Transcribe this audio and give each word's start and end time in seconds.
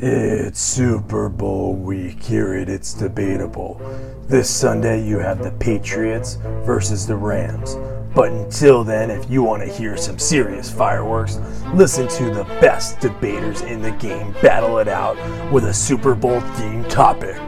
It's 0.00 0.60
Super 0.60 1.28
Bowl 1.28 1.74
week 1.74 2.22
here 2.22 2.54
at 2.54 2.68
It's 2.68 2.94
Debatable. 2.94 3.80
This 4.28 4.48
Sunday 4.48 5.04
you 5.04 5.18
have 5.18 5.42
the 5.42 5.50
Patriots 5.50 6.38
versus 6.64 7.04
the 7.04 7.16
Rams. 7.16 7.76
But 8.14 8.30
until 8.30 8.84
then, 8.84 9.10
if 9.10 9.28
you 9.28 9.42
want 9.42 9.64
to 9.64 9.68
hear 9.68 9.96
some 9.96 10.16
serious 10.16 10.70
fireworks, 10.70 11.40
listen 11.74 12.06
to 12.10 12.32
the 12.32 12.44
best 12.60 13.00
debaters 13.00 13.62
in 13.62 13.82
the 13.82 13.90
game 13.90 14.30
battle 14.40 14.78
it 14.78 14.86
out 14.86 15.16
with 15.50 15.64
a 15.64 15.74
Super 15.74 16.14
Bowl 16.14 16.40
themed 16.42 16.88
topic. 16.88 17.40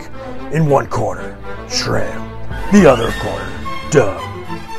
In 0.53 0.67
one 0.67 0.89
corner, 0.89 1.39
Shram. 1.69 2.73
The 2.73 2.91
other 2.91 3.12
corner, 3.21 3.91
Doug. 3.93 4.21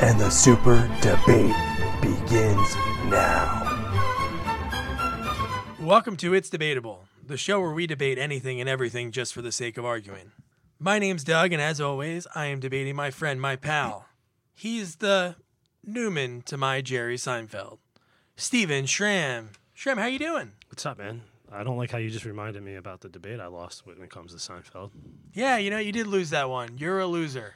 And 0.01 0.19
the 0.19 0.29
Super 0.29 0.89
Debate 0.99 1.55
begins 2.01 2.75
now. 3.05 3.59
Welcome 5.79 6.17
to 6.17 6.33
It's 6.33 6.49
Debatable, 6.49 7.07
the 7.25 7.37
show 7.37 7.59
where 7.61 7.71
we 7.71 7.87
debate 7.87 8.17
anything 8.17 8.59
and 8.59 8.69
everything 8.69 9.11
just 9.11 9.33
for 9.33 9.41
the 9.41 9.51
sake 9.51 9.77
of 9.77 9.85
arguing. 9.85 10.31
My 10.79 10.99
name's 10.99 11.23
Doug, 11.23 11.53
and 11.53 11.61
as 11.61 11.79
always, 11.79 12.27
I 12.33 12.45
am 12.47 12.59
debating 12.59 12.95
my 12.95 13.11
friend, 13.11 13.39
my 13.39 13.55
pal. 13.55 14.05
He's 14.53 14.95
the 14.97 15.35
Newman 15.85 16.41
to 16.43 16.57
my 16.57 16.81
Jerry 16.81 17.17
Seinfeld. 17.17 17.77
Steven 18.35 18.85
Schramm. 18.85 19.51
Schramm, 19.73 19.97
how 19.97 20.07
you 20.07 20.19
doing? 20.19 20.53
What's 20.69 20.85
up, 20.85 20.97
man? 20.97 21.21
I 21.51 21.63
don't 21.63 21.77
like 21.77 21.91
how 21.91 21.97
you 21.97 22.09
just 22.09 22.25
reminded 22.25 22.63
me 22.63 22.75
about 22.75 23.01
the 23.01 23.09
debate 23.09 23.39
I 23.39 23.47
lost 23.47 23.85
when 23.85 24.01
it 24.01 24.09
comes 24.09 24.33
to 24.33 24.37
Seinfeld. 24.37 24.91
Yeah, 25.33 25.57
you 25.57 25.69
know, 25.69 25.79
you 25.79 25.91
did 25.91 26.07
lose 26.07 26.29
that 26.31 26.49
one. 26.49 26.77
You're 26.77 26.99
a 26.99 27.07
loser. 27.07 27.55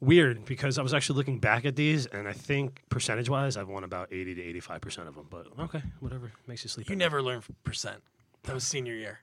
Weird, 0.00 0.44
because 0.44 0.78
I 0.78 0.82
was 0.82 0.94
actually 0.94 1.16
looking 1.16 1.38
back 1.38 1.64
at 1.64 1.76
these, 1.76 2.06
and 2.06 2.26
I 2.28 2.32
think 2.32 2.82
percentage 2.88 3.28
wise, 3.28 3.56
I've 3.56 3.68
won 3.68 3.84
about 3.84 4.12
80 4.12 4.34
to 4.36 4.60
85% 4.60 5.08
of 5.08 5.14
them. 5.14 5.26
But 5.30 5.46
okay, 5.58 5.82
whatever. 6.00 6.32
Makes 6.46 6.64
you 6.64 6.68
sleep. 6.70 6.88
You 6.88 6.96
night. 6.96 7.04
never 7.04 7.22
learned 7.22 7.44
percent. 7.64 8.02
That 8.44 8.54
was 8.54 8.64
senior 8.64 8.94
year. 8.94 9.20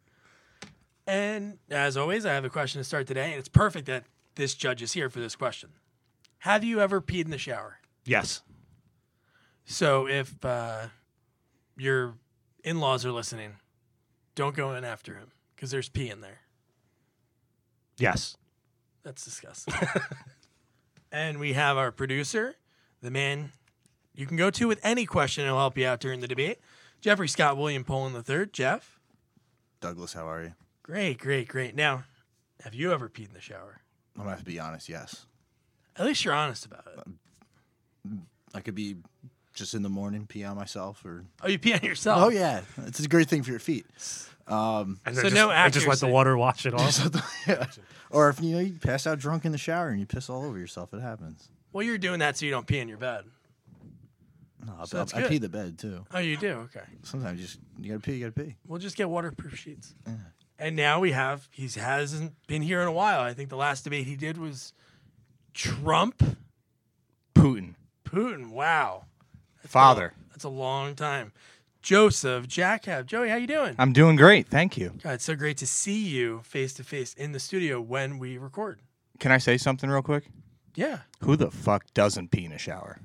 And 1.05 1.57
as 1.69 1.95
always, 1.95 2.25
I 2.25 2.33
have 2.33 2.45
a 2.45 2.49
question 2.49 2.79
to 2.79 2.83
start 2.83 3.07
today, 3.07 3.31
and 3.31 3.39
it's 3.39 3.47
perfect 3.47 3.87
that 3.87 4.03
this 4.35 4.53
judge 4.53 4.81
is 4.81 4.93
here 4.93 5.09
for 5.09 5.19
this 5.19 5.35
question. 5.35 5.69
Have 6.39 6.63
you 6.63 6.79
ever 6.79 7.01
peed 7.01 7.25
in 7.25 7.31
the 7.31 7.37
shower? 7.37 7.79
Yes. 8.05 8.41
So 9.65 10.07
if 10.07 10.43
uh, 10.45 10.87
your 11.77 12.15
in 12.63 12.79
laws 12.79 13.05
are 13.05 13.11
listening, 13.11 13.53
don't 14.35 14.55
go 14.55 14.73
in 14.73 14.83
after 14.83 15.15
him 15.15 15.31
because 15.55 15.71
there's 15.71 15.89
pee 15.89 16.09
in 16.09 16.21
there. 16.21 16.41
Yes. 17.97 18.37
That's 19.03 19.23
disgusting. 19.23 19.73
and 21.11 21.39
we 21.39 21.53
have 21.53 21.77
our 21.77 21.91
producer, 21.91 22.55
the 23.01 23.11
man 23.11 23.51
you 24.13 24.25
can 24.25 24.35
go 24.35 24.49
to 24.49 24.67
with 24.67 24.79
any 24.83 25.05
question 25.05 25.45
he'll 25.45 25.57
help 25.57 25.77
you 25.77 25.85
out 25.85 25.99
during 25.99 26.19
the 26.19 26.27
debate, 26.27 26.59
Jeffrey 27.01 27.27
Scott 27.27 27.55
William 27.55 27.83
Poland 27.83 28.15
III. 28.27 28.47
Jeff, 28.51 28.96
Douglas, 29.79 30.13
how 30.13 30.27
are 30.29 30.43
you? 30.43 30.53
great, 30.83 31.19
great, 31.19 31.47
great. 31.47 31.75
Now, 31.75 32.03
have 32.63 32.73
you 32.73 32.93
ever 32.93 33.09
peed 33.09 33.27
in 33.27 33.33
the 33.33 33.41
shower? 33.41 33.81
I'm 34.15 34.21
gonna 34.23 34.31
have 34.31 34.39
to 34.39 34.45
be 34.45 34.59
honest. 34.59 34.89
Yes, 34.89 35.25
At 35.95 36.05
least 36.05 36.23
you're 36.25 36.33
honest 36.33 36.65
about 36.65 36.85
it. 36.97 38.13
I 38.53 38.61
could 38.61 38.75
be 38.75 38.95
just 39.53 39.73
in 39.73 39.83
the 39.83 39.89
morning 39.89 40.25
pee 40.27 40.43
on 40.43 40.55
myself, 40.55 41.03
or 41.05 41.25
Oh, 41.43 41.47
you 41.47 41.59
pee 41.59 41.73
on 41.73 41.81
yourself? 41.81 42.23
oh 42.23 42.29
yeah, 42.29 42.61
it's 42.85 42.99
a 42.99 43.07
great 43.07 43.27
thing 43.27 43.43
for 43.43 43.51
your 43.51 43.59
feet. 43.59 43.85
Um, 44.47 44.99
and 45.05 45.15
So 45.15 45.23
just, 45.23 45.35
no 45.35 45.51
and 45.51 45.73
just 45.73 45.87
let 45.87 45.99
the 45.99 46.07
water 46.07 46.37
wash 46.37 46.65
it 46.65 46.73
off. 46.73 47.09
yeah. 47.47 47.65
Or 48.09 48.29
if 48.29 48.41
you 48.41 48.53
know 48.53 48.59
you 48.59 48.73
pass 48.81 49.05
out 49.05 49.19
drunk 49.19 49.43
in 49.45 49.51
the 49.51 49.57
shower 49.57 49.89
and 49.89 49.99
you 49.99 50.05
piss 50.05 50.29
all 50.29 50.45
over 50.45 50.57
yourself, 50.57 50.93
it 50.93 51.01
happens. 51.01 51.49
Well, 51.73 51.83
you're 51.85 51.97
doing 51.97 52.19
that 52.19 52.37
so 52.37 52.45
you 52.45 52.51
don't 52.51 52.65
pee 52.65 52.79
in 52.79 52.87
your 52.87 52.97
bed. 52.97 53.25
No, 54.67 54.73
I- 54.81 54.85
that's 54.85 55.13
I, 55.13 55.21
good. 55.21 55.29
pee 55.29 55.37
the 55.39 55.49
bed 55.49 55.79
too. 55.79 56.05
Oh, 56.13 56.19
you 56.19 56.37
do? 56.37 56.49
Okay. 56.65 56.83
Sometimes 57.03 57.39
you 57.39 57.45
just 57.47 57.59
you 57.79 57.89
gotta 57.89 58.01
pee, 58.01 58.15
you 58.15 58.29
gotta 58.29 58.45
pee. 58.47 58.55
We'll 58.67 58.79
just 58.79 58.97
get 58.97 59.09
waterproof 59.09 59.57
sheets. 59.57 59.95
And 60.59 60.75
now 60.75 60.99
we 60.99 61.11
have 61.11 61.47
he 61.51 61.67
hasn't 61.79 62.33
been 62.47 62.61
here 62.61 62.81
in 62.81 62.87
a 62.87 62.91
while. 62.91 63.21
I 63.21 63.33
think 63.33 63.49
the 63.49 63.55
last 63.57 63.83
debate 63.83 64.05
he 64.05 64.15
did 64.15 64.37
was 64.37 64.73
Trump 65.53 66.21
Putin. 67.33 67.75
Putin. 68.05 68.49
Wow. 68.51 69.05
Father. 69.65 70.13
That's 70.31 70.43
a 70.43 70.49
long 70.49 70.95
time. 70.95 71.31
Joseph 71.81 72.47
Jackab. 72.47 73.05
Joey, 73.05 73.29
how 73.29 73.35
you 73.37 73.47
doing? 73.47 73.75
I'm 73.79 73.93
doing 73.93 74.15
great. 74.15 74.47
Thank 74.47 74.77
you. 74.77 74.93
God, 75.01 75.13
it's 75.13 75.23
so 75.23 75.35
great 75.35 75.57
to 75.57 75.67
see 75.67 76.07
you 76.07 76.41
face 76.43 76.73
to 76.73 76.83
face 76.83 77.13
in 77.13 77.31
the 77.31 77.39
studio 77.39 77.79
when 77.79 78.17
we 78.17 78.37
record. 78.37 78.81
Can 79.19 79.31
I 79.31 79.37
say 79.37 79.57
something 79.57 79.89
real 79.89 80.01
quick? 80.01 80.25
Yeah. 80.75 80.99
Who 81.23 81.35
the 81.35 81.49
fuck 81.49 81.85
doesn't 81.93 82.31
pee 82.31 82.45
in 82.45 82.51
a 82.51 82.57
shower? 82.57 82.99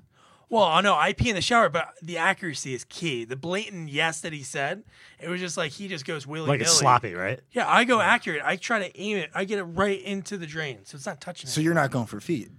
Well, 0.53 0.65
I 0.65 0.83
know 0.83 0.95
I 0.95 1.15
pee 1.15 1.31
in 1.31 1.35
the 1.35 1.41
shower, 1.41 1.71
but 1.71 1.95
the 2.03 2.19
accuracy 2.19 2.75
is 2.75 2.85
key. 2.85 3.25
The 3.25 3.37
blatant 3.37 3.89
yes 3.89 4.21
that 4.21 4.35
he 4.35 4.43
said, 4.43 4.83
it 5.19 5.31
was 5.31 5.41
just 5.41 5.57
like 5.57 5.73
he 5.73 5.89
just 5.89 6.05
goes 6.05 6.27
willy 6.27 6.47
like 6.47 6.59
nilly. 6.59 6.69
it's 6.69 6.79
sloppy, 6.79 7.15
right? 7.15 7.41
Yeah, 7.53 7.67
I 7.67 7.85
go 7.85 8.03
accurate. 8.03 8.43
I 8.45 8.57
try 8.57 8.81
to 8.87 9.01
aim 9.01 9.17
it. 9.17 9.31
I 9.35 9.47
get 9.47 9.59
it 9.59 9.63
right 9.63 9.99
into 9.99 10.37
the 10.37 10.47
drain, 10.47 10.81
so 10.85 10.97
it's 10.97 11.07
not 11.07 11.23
touching 11.23 11.49
it. 11.49 11.51
So 11.51 11.63
you're 11.63 11.73
not 11.73 11.91
going 11.91 12.05
for 12.05 12.21
feet. 12.21 12.51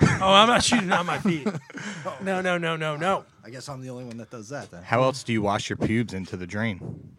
Oh, 0.00 0.06
I'm 0.20 0.48
not 0.48 0.64
shooting 0.64 0.90
on 0.90 1.06
my 1.06 1.18
feet. 1.18 1.46
No, 2.20 2.40
no, 2.40 2.58
no, 2.58 2.74
no, 2.74 2.96
no. 2.96 3.24
I 3.44 3.50
guess 3.50 3.68
I'm 3.68 3.80
the 3.80 3.90
only 3.90 4.04
one 4.04 4.16
that 4.16 4.30
does 4.30 4.48
that 4.48 4.72
then. 4.72 4.82
How 4.82 5.04
else 5.04 5.22
do 5.22 5.32
you 5.32 5.40
wash 5.40 5.70
your 5.70 5.76
pubes 5.76 6.14
into 6.14 6.36
the 6.36 6.46
drain? 6.48 7.16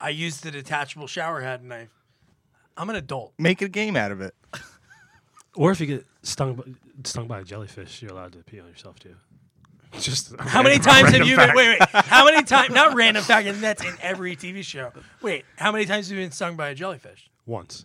I 0.00 0.10
use 0.10 0.40
the 0.40 0.52
detachable 0.52 1.08
shower 1.08 1.40
head, 1.40 1.62
and 1.62 1.74
I, 1.74 1.88
I'm 2.76 2.90
an 2.90 2.96
adult. 2.96 3.32
Make 3.38 3.60
a 3.60 3.68
game 3.68 3.96
out 3.96 4.12
of 4.12 4.20
it. 4.20 4.34
Or 5.56 5.72
if 5.72 5.80
you 5.80 5.86
get 5.86 6.06
stung 6.22 6.54
by, 6.54 6.62
stung 7.02 7.26
by 7.26 7.40
a 7.40 7.44
jellyfish, 7.44 8.00
you're 8.02 8.12
allowed 8.12 8.32
to 8.34 8.38
pee 8.38 8.60
on 8.60 8.68
yourself 8.68 9.00
too. 9.00 9.16
Just 10.00 10.34
How 10.38 10.62
many 10.62 10.76
random- 10.76 10.92
times 10.92 11.16
have 11.16 11.26
you 11.26 11.36
fact. 11.36 11.54
been? 11.54 11.56
Wait, 11.56 11.78
wait. 11.80 11.88
How 12.04 12.24
many 12.24 12.42
times? 12.44 12.70
Not 12.74 12.94
random 12.94 13.22
fact, 13.22 13.46
and 13.48 13.58
that's 13.58 13.82
in 13.84 13.94
every 14.02 14.36
TV 14.36 14.62
show. 14.62 14.92
Wait, 15.22 15.44
how 15.56 15.72
many 15.72 15.86
times 15.86 16.08
have 16.08 16.16
you 16.18 16.24
been 16.24 16.30
stung 16.32 16.56
by 16.56 16.68
a 16.68 16.74
jellyfish? 16.74 17.30
Once. 17.46 17.84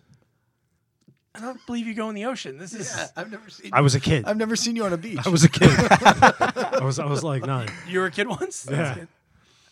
I 1.34 1.40
don't 1.40 1.58
believe 1.66 1.86
you 1.88 1.94
go 1.94 2.08
in 2.10 2.14
the 2.14 2.26
ocean. 2.26 2.58
This 2.58 2.72
is 2.74 2.96
I've 3.16 3.30
never 3.30 3.50
seen. 3.50 3.70
I 3.72 3.80
was 3.80 3.94
a 3.96 4.00
kid. 4.00 4.24
I've 4.26 4.36
never 4.36 4.54
seen 4.54 4.76
you 4.76 4.84
on 4.84 4.92
a 4.92 4.96
beach. 4.96 5.18
I 5.24 5.30
was 5.30 5.42
a 5.42 5.48
kid. 5.48 5.68
I 5.72 6.78
was 6.82 6.98
I 7.00 7.06
was 7.06 7.24
like 7.24 7.44
nine. 7.44 7.68
you 7.88 7.98
were 7.98 8.06
a 8.06 8.10
kid 8.12 8.28
once. 8.28 8.68
Yeah. 8.70 8.94
good. 8.94 9.08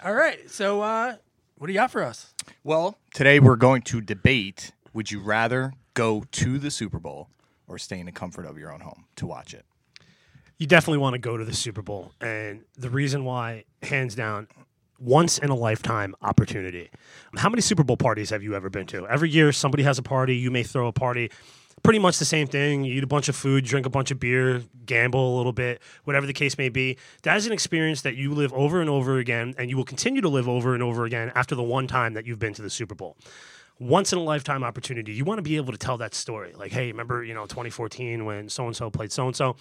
All 0.05 0.13
right. 0.15 0.51
So, 0.51 0.81
uh, 0.83 1.15
what 1.59 1.69
do 1.69 1.73
you 1.73 1.79
got 1.79 1.93
for 1.93 2.03
us? 2.03 2.35
Well, 2.65 2.99
today 3.15 3.39
we're 3.39 3.55
going 3.55 3.83
to 3.83 4.01
debate 4.01 4.73
would 4.93 5.13
you 5.13 5.21
rather 5.21 5.75
go 5.95 6.25
to 6.33 6.59
the 6.59 6.71
Super 6.73 6.99
Bowl 6.99 7.29
or 7.69 7.79
stay 7.79 8.01
in 8.01 8.07
the 8.07 8.13
comfort 8.13 8.45
of 8.45 8.59
your 8.59 8.73
own 8.73 8.81
home 8.81 9.05
to 9.17 9.27
watch 9.27 9.55
it? 9.55 9.65
You 10.63 10.69
definitely 10.69 10.99
want 10.99 11.15
to 11.15 11.19
go 11.19 11.37
to 11.37 11.45
the 11.45 11.53
Super 11.53 11.83
Bowl. 11.83 12.13
And 12.21 12.63
the 12.79 12.89
reason 12.89 13.25
why, 13.25 13.65
hands 13.83 14.15
down, 14.15 14.47
once 15.01 15.39
in 15.39 15.51
a 15.51 15.57
lifetime 15.57 16.15
opportunity. 16.23 16.89
How 17.37 17.49
many 17.49 17.61
Super 17.61 17.83
Bowl 17.83 17.97
parties 17.97 18.31
have 18.31 18.45
you 18.45 18.55
ever 18.55 18.71
been 18.71 18.87
to? 18.87 19.05
Every 19.09 19.29
year, 19.29 19.51
somebody 19.51 19.83
has 19.83 19.99
a 19.99 20.05
party. 20.05 20.37
You 20.37 20.53
may 20.53 20.63
throw 20.63 20.87
a 20.87 20.93
party. 20.93 21.33
Pretty 21.83 21.99
much 21.99 22.21
the 22.21 22.25
same 22.25 22.47
thing. 22.47 22.85
You 22.85 22.95
eat 22.95 23.03
a 23.03 23.09
bunch 23.09 23.29
of 23.29 23.35
food, 23.35 23.65
drink 23.65 23.87
a 23.87 23.91
bunch 23.91 24.13
of 24.13 24.21
beer, 24.21 24.63
gamble 24.87 25.35
a 25.35 25.37
little 25.37 25.53
bit, 25.53 25.83
whatever 26.05 26.27
the 26.27 26.33
case 26.33 26.57
may 26.57 26.69
be. 26.69 26.97
That 27.25 27.37
is 27.37 27.49
an 27.49 27.53
experience 27.53 28.03
that 28.03 28.15
you 28.15 28.33
live 28.33 28.53
over 28.53 28.81
and 28.81 28.89
over 28.89 29.19
again, 29.19 29.57
and 29.59 29.69
you 29.69 29.77
will 29.77 29.85
continue 29.85 30.21
to 30.21 30.29
live 30.29 30.49
over 30.49 30.75
and 30.75 30.83
over 30.83 31.05
again 31.05 31.33
after 31.35 31.57
the 31.57 31.65
one 31.65 31.89
time 31.89 32.15
that 32.15 32.25
you've 32.25 32.39
been 32.39 32.55
to 32.55 32.63
the 32.63 32.71
Super 32.71 32.95
Bowl 32.95 33.17
once 33.81 34.13
in 34.13 34.19
a 34.21 34.23
lifetime 34.23 34.63
opportunity. 34.63 35.13
You 35.13 35.25
want 35.25 35.39
to 35.39 35.43
be 35.43 35.57
able 35.57 35.73
to 35.73 35.79
tell 35.79 35.99
that 35.99 36.15
story. 36.15 36.53
Like, 36.57 36.71
hey, 36.71 36.87
remember, 36.87 37.25
you 37.25 37.35
know, 37.35 37.47
2014 37.47 38.25
when 38.25 38.49
so 38.49 38.67
and 38.67 38.77
so 38.77 38.91
played 38.91 39.11
so 39.11 39.27
and 39.27 39.35
so? 39.35 39.57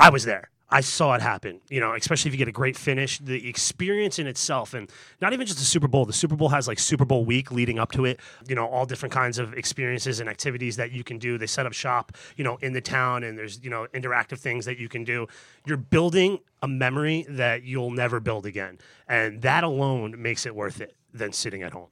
I 0.00 0.10
was 0.10 0.24
there. 0.24 0.50
I 0.72 0.82
saw 0.82 1.14
it 1.14 1.20
happen. 1.20 1.60
You 1.68 1.80
know, 1.80 1.94
especially 1.94 2.28
if 2.28 2.34
you 2.34 2.38
get 2.38 2.48
a 2.48 2.52
great 2.52 2.76
finish, 2.76 3.18
the 3.18 3.48
experience 3.48 4.18
in 4.18 4.26
itself, 4.26 4.72
and 4.72 4.90
not 5.20 5.32
even 5.32 5.46
just 5.46 5.58
the 5.58 5.64
Super 5.64 5.88
Bowl. 5.88 6.04
The 6.04 6.12
Super 6.12 6.36
Bowl 6.36 6.48
has 6.50 6.68
like 6.68 6.78
Super 6.78 7.04
Bowl 7.04 7.24
week 7.24 7.50
leading 7.50 7.78
up 7.78 7.90
to 7.92 8.04
it. 8.04 8.20
You 8.48 8.54
know, 8.54 8.66
all 8.66 8.86
different 8.86 9.12
kinds 9.12 9.38
of 9.38 9.52
experiences 9.54 10.20
and 10.20 10.28
activities 10.28 10.76
that 10.76 10.92
you 10.92 11.02
can 11.02 11.18
do. 11.18 11.38
They 11.38 11.46
set 11.46 11.66
up 11.66 11.72
shop, 11.72 12.12
you 12.36 12.44
know, 12.44 12.56
in 12.62 12.72
the 12.72 12.80
town, 12.80 13.24
and 13.24 13.36
there's 13.36 13.62
you 13.62 13.70
know 13.70 13.86
interactive 13.92 14.38
things 14.38 14.64
that 14.66 14.78
you 14.78 14.88
can 14.88 15.02
do. 15.04 15.26
You're 15.66 15.76
building 15.76 16.38
a 16.62 16.68
memory 16.68 17.26
that 17.28 17.64
you'll 17.64 17.90
never 17.90 18.20
build 18.20 18.46
again, 18.46 18.78
and 19.08 19.42
that 19.42 19.64
alone 19.64 20.22
makes 20.22 20.46
it 20.46 20.54
worth 20.54 20.80
it 20.80 20.94
than 21.12 21.32
sitting 21.32 21.62
at 21.62 21.72
home. 21.72 21.88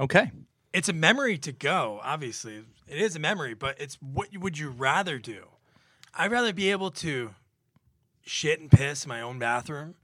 Okay. 0.00 0.30
It's 0.72 0.88
a 0.88 0.92
memory 0.92 1.38
to 1.38 1.52
go. 1.52 2.00
Obviously, 2.02 2.64
it 2.86 2.98
is 2.98 3.16
a 3.16 3.18
memory, 3.18 3.54
but 3.54 3.80
it's 3.80 3.96
what 4.00 4.28
would 4.36 4.58
you 4.58 4.70
rather 4.70 5.18
do? 5.18 5.48
I'd 6.14 6.32
rather 6.32 6.52
be 6.52 6.70
able 6.70 6.90
to 6.92 7.34
shit 8.24 8.60
and 8.60 8.70
piss 8.70 9.04
in 9.04 9.08
my 9.08 9.20
own 9.20 9.38
bathroom. 9.38 9.94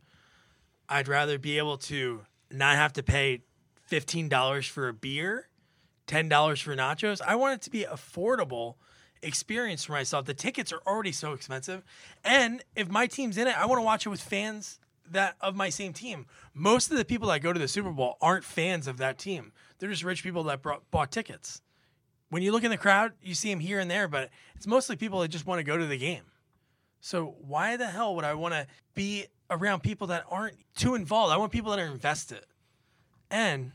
I'd 0.89 1.09
rather 1.09 1.39
be 1.39 1.59
able 1.59 1.79
to 1.79 2.23
not 2.51 2.77
have 2.77 2.93
to 2.95 3.03
pay 3.03 3.43
fifteen 3.87 4.29
dollars 4.29 4.67
for 4.67 4.89
a 4.89 4.93
beer, 4.93 5.49
ten 6.07 6.29
dollars 6.29 6.61
for 6.61 6.75
nachos. 6.77 7.21
I 7.23 7.37
want 7.37 7.55
it 7.55 7.63
to 7.63 7.71
be 7.71 7.85
an 7.85 7.91
affordable 7.93 8.75
experience 9.23 9.85
for 9.85 9.93
myself. 9.93 10.27
The 10.27 10.35
tickets 10.35 10.73
are 10.73 10.81
already 10.87 11.13
so 11.13 11.33
expensive, 11.33 11.83
and 12.25 12.63
if 12.77 12.89
my 12.89 13.07
team's 13.07 13.39
in 13.39 13.47
it, 13.47 13.59
I 13.59 13.67
want 13.67 13.79
to 13.79 13.85
watch 13.85 14.07
it 14.07 14.11
with 14.11 14.21
fans 14.21 14.79
that 15.11 15.37
of 15.41 15.55
my 15.55 15.69
same 15.69 15.93
team. 15.93 16.27
Most 16.55 16.91
of 16.91 16.97
the 16.97 17.05
people 17.05 17.29
that 17.29 17.41
go 17.41 17.53
to 17.53 17.59
the 17.59 17.69
Super 17.69 17.91
Bowl 17.91 18.17
aren't 18.21 18.45
fans 18.45 18.87
of 18.87 18.99
that 18.99 19.19
team. 19.19 19.53
They're 19.79 19.91
just 19.91 20.05
rich 20.05 20.23
people 20.23 20.45
that 20.45 20.63
brought, 20.63 20.91
bought 20.91 21.11
tickets. 21.11 21.61
When 22.31 22.43
you 22.43 22.53
look 22.53 22.65
in 22.65 22.71
the 22.71 22.77
crowd, 22.77 23.13
you 23.23 23.35
see 23.35 23.51
them 23.51 23.61
here 23.61 23.79
and 23.79 23.91
there, 23.91 24.09
but 24.09 24.31
it's 24.57 24.67
mostly 24.67 24.97
people 24.97 25.21
that 25.21 25.29
just 25.29 25.47
want 25.47 25.59
to 25.61 25.65
go 25.65 25.77
to 25.77 25.87
the 25.87 25.99
game. 25.99 26.25
So 27.01 27.37
why 27.47 27.77
the 27.77 27.87
hell 27.87 28.17
would 28.17 28.25
I 28.25 28.35
want 28.35 28.55
to 28.55 28.67
be 28.95 29.27
around 29.51 29.83
people 29.83 30.07
that 30.09 30.25
aren't 30.31 30.57
too 30.75 30.95
involved? 30.95 31.33
I 31.33 31.37
want 31.37 31.53
people 31.53 31.71
that 31.71 31.79
are 31.79 31.87
invested. 31.87 32.41
And 33.31 33.73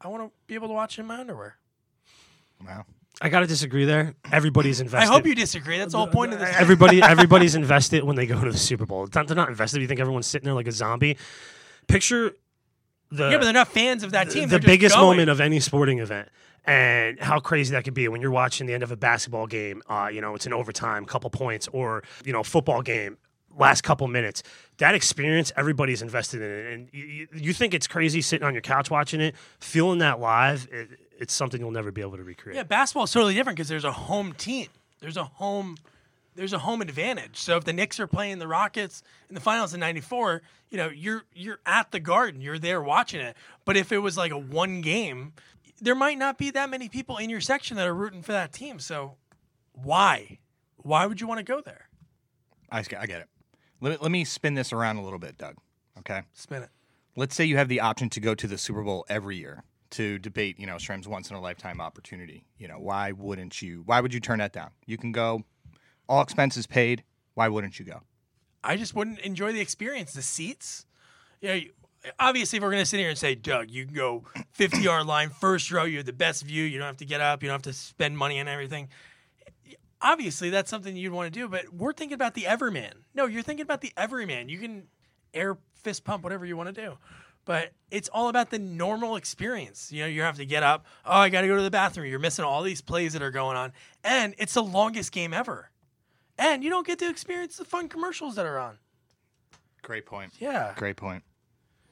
I 0.00 0.08
want 0.08 0.22
to 0.22 0.30
be 0.46 0.54
able 0.54 0.68
to 0.68 0.74
watch 0.74 0.98
in 0.98 1.06
my 1.06 1.18
underwear. 1.18 1.56
Wow. 2.64 2.84
I 3.20 3.30
gotta 3.30 3.46
disagree 3.46 3.86
there. 3.86 4.14
Everybody's 4.30 4.80
invested. 4.80 5.08
I 5.08 5.10
hope 5.10 5.26
you 5.26 5.34
disagree. 5.34 5.78
That's 5.78 5.92
the 5.92 5.98
whole 5.98 6.06
point 6.06 6.34
of 6.34 6.38
this. 6.38 6.54
Everybody, 6.58 7.02
everybody's 7.02 7.54
invested 7.54 8.04
when 8.04 8.14
they 8.14 8.26
go 8.26 8.42
to 8.44 8.52
the 8.52 8.58
Super 8.58 8.84
Bowl. 8.84 9.04
It's 9.04 9.14
not, 9.14 9.26
they're 9.26 9.36
not 9.36 9.48
invested. 9.48 9.80
You 9.80 9.88
think 9.88 10.00
everyone's 10.00 10.26
sitting 10.26 10.44
there 10.44 10.54
like 10.54 10.68
a 10.68 10.72
zombie? 10.72 11.16
Picture 11.88 12.34
the 13.10 13.30
yeah, 13.30 13.38
but 13.38 13.44
they're 13.44 13.52
not 13.52 13.68
fans 13.68 14.02
of 14.02 14.12
that 14.12 14.30
team. 14.30 14.48
the 14.48 14.58
They're 14.58 14.60
biggest 14.60 14.94
going. 14.94 15.06
moment 15.16 15.30
of 15.30 15.40
any 15.40 15.60
sporting 15.60 15.98
event 16.00 16.28
and 16.64 17.20
how 17.20 17.38
crazy 17.38 17.72
that 17.72 17.84
could 17.84 17.94
be 17.94 18.08
when 18.08 18.20
you're 18.20 18.30
watching 18.32 18.66
the 18.66 18.74
end 18.74 18.82
of 18.82 18.90
a 18.90 18.96
basketball 18.96 19.46
game 19.46 19.82
uh, 19.88 20.08
you 20.12 20.20
know 20.20 20.34
it's 20.34 20.46
an 20.46 20.52
overtime 20.52 21.04
couple 21.04 21.30
points 21.30 21.68
or 21.72 22.02
you 22.24 22.32
know 22.32 22.42
football 22.42 22.82
game 22.82 23.16
last 23.56 23.82
couple 23.82 24.06
minutes 24.08 24.42
that 24.78 24.94
experience 24.94 25.52
everybody's 25.56 26.02
invested 26.02 26.42
in 26.42 26.50
it 26.50 26.72
and 26.74 26.88
you, 26.92 27.28
you 27.32 27.52
think 27.52 27.72
it's 27.72 27.86
crazy 27.86 28.20
sitting 28.20 28.44
on 28.46 28.52
your 28.52 28.60
couch 28.60 28.90
watching 28.90 29.20
it 29.20 29.34
feeling 29.60 29.98
that 30.00 30.18
live 30.20 30.66
it, 30.72 30.88
it's 31.18 31.32
something 31.32 31.60
you'll 31.60 31.70
never 31.70 31.92
be 31.92 32.00
able 32.02 32.16
to 32.16 32.24
recreate 32.24 32.56
Yeah, 32.56 32.64
basketball 32.64 33.04
is 33.04 33.12
totally 33.12 33.34
different 33.34 33.56
because 33.56 33.68
there's 33.68 33.84
a 33.84 33.92
home 33.92 34.32
team. 34.34 34.66
There's 35.00 35.16
a 35.16 35.24
home. 35.24 35.76
There's 36.36 36.52
a 36.52 36.58
home 36.58 36.82
advantage. 36.82 37.38
So 37.38 37.56
if 37.56 37.64
the 37.64 37.72
Knicks 37.72 37.98
are 37.98 38.06
playing 38.06 38.38
the 38.38 38.46
Rockets 38.46 39.02
in 39.28 39.34
the 39.34 39.40
finals 39.40 39.74
in 39.74 39.80
'94, 39.80 40.42
you 40.70 40.76
know 40.76 40.88
you're 40.88 41.24
you're 41.34 41.60
at 41.66 41.90
the 41.90 42.00
Garden. 42.00 42.40
You're 42.40 42.58
there 42.58 42.82
watching 42.82 43.20
it. 43.20 43.36
But 43.64 43.76
if 43.76 43.90
it 43.90 43.98
was 43.98 44.16
like 44.16 44.32
a 44.32 44.38
one 44.38 44.80
game, 44.82 45.32
there 45.80 45.94
might 45.94 46.18
not 46.18 46.38
be 46.38 46.50
that 46.50 46.70
many 46.70 46.88
people 46.88 47.16
in 47.16 47.30
your 47.30 47.40
section 47.40 47.76
that 47.76 47.86
are 47.86 47.94
rooting 47.94 48.22
for 48.22 48.32
that 48.32 48.52
team. 48.52 48.78
So 48.78 49.16
why? 49.72 50.38
Why 50.76 51.06
would 51.06 51.20
you 51.20 51.26
want 51.26 51.38
to 51.38 51.44
go 51.44 51.60
there? 51.60 51.88
I 52.70 52.82
get 52.82 53.02
it. 53.10 53.28
Let 53.80 53.90
me, 53.90 53.98
let 54.00 54.10
me 54.10 54.24
spin 54.24 54.54
this 54.54 54.72
around 54.72 54.96
a 54.96 55.02
little 55.02 55.18
bit, 55.18 55.36
Doug. 55.36 55.56
Okay. 55.98 56.22
Spin 56.32 56.62
it. 56.62 56.70
Let's 57.14 57.34
say 57.34 57.44
you 57.44 57.56
have 57.56 57.68
the 57.68 57.80
option 57.80 58.08
to 58.10 58.20
go 58.20 58.34
to 58.34 58.46
the 58.46 58.58
Super 58.58 58.82
Bowl 58.82 59.04
every 59.08 59.36
year 59.36 59.64
to 59.90 60.18
debate, 60.18 60.58
you 60.58 60.66
know, 60.66 60.78
Shrem's 60.78 61.08
once 61.08 61.30
in 61.30 61.36
a 61.36 61.40
lifetime 61.40 61.80
opportunity. 61.80 62.44
You 62.58 62.68
know, 62.68 62.78
why 62.78 63.12
wouldn't 63.12 63.62
you? 63.62 63.82
Why 63.86 64.00
would 64.00 64.12
you 64.12 64.20
turn 64.20 64.38
that 64.40 64.52
down? 64.52 64.70
You 64.86 64.98
can 64.98 65.12
go, 65.12 65.44
all 66.08 66.22
expenses 66.22 66.66
paid. 66.66 67.04
Why 67.34 67.48
wouldn't 67.48 67.78
you 67.78 67.84
go? 67.84 68.02
I 68.64 68.76
just 68.76 68.94
wouldn't 68.94 69.20
enjoy 69.20 69.52
the 69.52 69.60
experience. 69.60 70.12
The 70.12 70.22
seats, 70.22 70.86
you 71.40 71.48
know, 71.48 71.60
obviously, 72.18 72.56
if 72.56 72.62
we're 72.62 72.70
going 72.70 72.82
to 72.82 72.86
sit 72.86 72.98
here 72.98 73.08
and 73.08 73.18
say, 73.18 73.34
Doug, 73.34 73.70
you 73.70 73.84
can 73.84 73.94
go 73.94 74.24
50 74.52 74.78
yard 74.78 75.06
line, 75.06 75.30
first 75.30 75.70
row, 75.70 75.84
you 75.84 75.98
have 75.98 76.06
the 76.06 76.12
best 76.12 76.42
view, 76.42 76.64
you 76.64 76.78
don't 76.78 76.86
have 76.86 76.96
to 76.98 77.04
get 77.04 77.20
up, 77.20 77.42
you 77.42 77.48
don't 77.48 77.54
have 77.54 77.62
to 77.62 77.72
spend 77.72 78.16
money 78.16 78.40
on 78.40 78.48
everything. 78.48 78.88
Obviously, 80.00 80.50
that's 80.50 80.70
something 80.70 80.94
you'd 80.96 81.12
want 81.12 81.32
to 81.32 81.38
do, 81.38 81.48
but 81.48 81.72
we're 81.72 81.92
thinking 81.92 82.14
about 82.14 82.34
the 82.34 82.46
everyman. 82.46 82.92
No, 83.14 83.26
you're 83.26 83.42
thinking 83.42 83.64
about 83.64 83.80
the 83.80 83.92
everyman. 83.96 84.48
You 84.48 84.58
can 84.58 84.84
air 85.32 85.56
fist 85.74 86.04
pump 86.04 86.22
whatever 86.22 86.44
you 86.44 86.56
want 86.56 86.74
to 86.74 86.80
do. 86.80 86.98
But 87.44 87.72
it's 87.92 88.08
all 88.08 88.28
about 88.28 88.50
the 88.50 88.58
normal 88.58 89.14
experience. 89.14 89.92
You 89.92 90.02
know, 90.02 90.08
you 90.08 90.22
have 90.22 90.36
to 90.36 90.44
get 90.44 90.64
up. 90.64 90.84
Oh, 91.04 91.12
I 91.12 91.28
got 91.28 91.42
to 91.42 91.46
go 91.46 91.56
to 91.56 91.62
the 91.62 91.70
bathroom. 91.70 92.10
You're 92.10 92.18
missing 92.18 92.44
all 92.44 92.62
these 92.62 92.80
plays 92.80 93.12
that 93.12 93.22
are 93.22 93.30
going 93.30 93.56
on. 93.56 93.72
And 94.02 94.34
it's 94.36 94.54
the 94.54 94.64
longest 94.64 95.12
game 95.12 95.32
ever. 95.32 95.70
And 96.38 96.62
you 96.62 96.70
don't 96.70 96.86
get 96.86 96.98
to 97.00 97.08
experience 97.08 97.56
the 97.56 97.64
fun 97.64 97.88
commercials 97.88 98.34
that 98.36 98.46
are 98.46 98.58
on. 98.58 98.78
Great 99.82 100.06
point. 100.06 100.32
Yeah. 100.38 100.74
Great 100.76 100.96
point. 100.96 101.22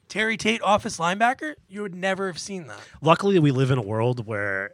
Terry 0.08 0.36
Tate, 0.36 0.60
office 0.62 0.98
linebacker, 0.98 1.54
you 1.68 1.82
would 1.82 1.94
never 1.94 2.26
have 2.26 2.38
seen 2.38 2.66
that. 2.66 2.80
luckily 3.00 3.38
we 3.38 3.50
live 3.50 3.70
in 3.70 3.78
a 3.78 3.82
world 3.82 4.26
where 4.26 4.72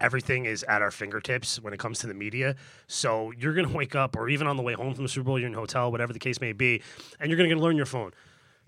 everything 0.00 0.46
is 0.46 0.62
at 0.64 0.80
our 0.80 0.90
fingertips 0.90 1.60
when 1.60 1.74
it 1.74 1.78
comes 1.78 1.98
to 2.00 2.06
the 2.06 2.14
media. 2.14 2.56
So 2.86 3.32
you're 3.32 3.52
going 3.52 3.68
to 3.70 3.76
wake 3.76 3.94
up, 3.94 4.16
or 4.16 4.28
even 4.28 4.46
on 4.46 4.56
the 4.56 4.62
way 4.62 4.72
home 4.72 4.94
from 4.94 5.04
the 5.04 5.08
Super 5.08 5.24
Bowl, 5.24 5.38
you're 5.38 5.48
in 5.48 5.54
a 5.54 5.58
hotel, 5.58 5.90
whatever 5.90 6.12
the 6.12 6.18
case 6.18 6.40
may 6.40 6.52
be, 6.52 6.82
and 7.18 7.30
you're 7.30 7.36
going 7.36 7.50
to 7.50 7.56
learn 7.56 7.76
your 7.76 7.86
phone. 7.86 8.12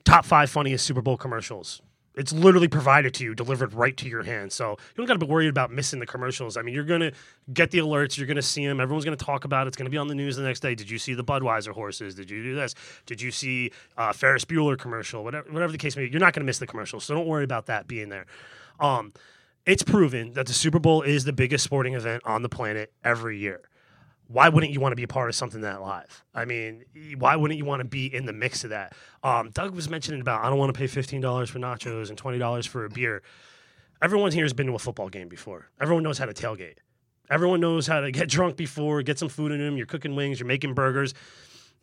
Top 0.04 0.25
five 0.25 0.50
funniest 0.50 0.84
Super 0.84 1.00
Bowl 1.00 1.16
commercials. 1.16 1.81
It's 2.14 2.32
literally 2.32 2.69
provided 2.69 3.14
to 3.14 3.25
you, 3.25 3.35
delivered 3.35 3.73
right 3.73 3.97
to 3.97 4.09
your 4.09 4.23
hand. 4.23 4.53
So 4.53 4.70
you 4.70 4.76
don't 4.97 5.06
got 5.06 5.14
to 5.14 5.25
be 5.25 5.31
worried 5.31 5.49
about 5.49 5.70
missing 5.70 5.99
the 5.99 6.06
commercials. 6.06 6.56
I 6.56 6.62
mean, 6.62 6.75
you're 6.75 6.85
going 6.85 7.00
to 7.00 7.12
get 7.53 7.70
the 7.70 7.79
alerts. 7.79 8.19
You're 8.19 8.26
going 8.26 8.37
to 8.37 8.43
see 8.43 8.67
them. 8.67 8.81
Everyone's 8.81 9.05
going 9.05 9.17
to 9.17 9.25
talk 9.25 9.44
about 9.44 9.67
it. 9.67 9.69
It's 9.69 9.76
going 9.76 9.87
to 9.87 9.91
be 9.91 9.97
on 9.97 10.09
the 10.09 10.14
news 10.14 10.37
the 10.37 10.43
next 10.43 10.61
day. 10.61 10.75
Did 10.75 10.91
you 10.91 10.99
see 10.99 11.14
the 11.14 11.25
Budweiser 11.25 11.73
horses? 11.73 12.14
Did 12.14 12.31
you 12.31 12.43
do 12.43 12.55
this? 12.55 12.75
Did 13.06 13.23
you 13.23 13.31
see 13.31 13.73
uh, 13.97 14.12
Ferris 14.12 14.44
Bueller 14.44 14.79
commercial? 14.79 15.25
Whatever, 15.25 15.50
whatever 15.50 15.73
the 15.73 15.79
case 15.79 15.97
may 15.97 16.05
be, 16.05 16.11
you're 16.11 16.20
not 16.20 16.35
going 16.35 16.43
to 16.43 16.47
miss 16.47 16.59
the 16.59 16.67
commercials. 16.67 17.05
So 17.05 17.14
don't 17.14 17.26
worry 17.26 17.44
about 17.44 17.67
that 17.67 17.87
being 17.87 18.11
there. 18.11 18.26
Um, 18.79 19.12
it's 19.64 19.82
proven 19.82 20.32
that 20.35 20.47
the 20.47 20.53
Super 20.53 20.79
Bowl 20.79 21.03
is 21.03 21.25
the 21.25 21.32
biggest 21.32 21.64
sporting 21.64 21.94
event 21.94 22.23
on 22.26 22.43
the 22.43 22.49
planet 22.49 22.93
every 23.05 23.38
year. 23.38 23.61
Why 24.32 24.49
wouldn't 24.49 24.73
you 24.73 24.81
want 24.81 24.93
to 24.93 24.96
be 24.96 25.02
a 25.02 25.08
part 25.08 25.29
of 25.29 25.34
something 25.34 25.61
that 25.61 25.81
live? 25.82 26.25
I 26.34 26.44
mean, 26.44 26.84
why 27.19 27.37
wouldn't 27.37 27.58
you 27.58 27.64
want 27.64 27.81
to 27.81 27.84
be 27.88 28.06
in 28.12 28.25
the 28.26 28.32
mix 28.32 28.64
of 28.64 28.70
that? 28.70 28.94
Um, 29.23 29.50
Doug 29.50 29.75
was 29.75 29.88
mentioning 29.90 30.20
about 30.20 30.44
I 30.44 30.49
don't 30.49 30.58
want 30.58 30.73
to 30.73 30.79
pay 30.79 30.87
fifteen 30.87 31.20
dollars 31.20 31.50
for 31.50 31.58
nachos 31.58 32.08
and 32.08 32.17
twenty 32.17 32.38
dollars 32.38 32.64
for 32.67 32.84
a 32.84 32.88
beer. 32.90 33.23
Everyone 34.00 34.32
here 34.32 34.44
has 34.44 34.52
been 34.52 34.67
to 34.67 34.75
a 34.75 34.79
football 34.79 35.08
game 35.08 35.29
before. 35.29 35.69
Everyone 35.81 36.02
knows 36.02 36.19
how 36.19 36.25
to 36.26 36.32
tailgate. 36.34 36.79
Everyone 37.31 37.61
knows 37.61 37.87
how 37.87 38.00
to 38.00 38.11
get 38.11 38.29
drunk 38.37 38.56
before, 38.56 39.02
get 39.02 39.19
some 39.19 39.29
food 39.29 39.52
in 39.52 39.58
them. 39.58 39.76
You're 39.76 39.87
cooking 39.87 40.17
wings, 40.17 40.40
you're 40.40 40.46
making 40.46 40.75
burgers. 40.75 41.14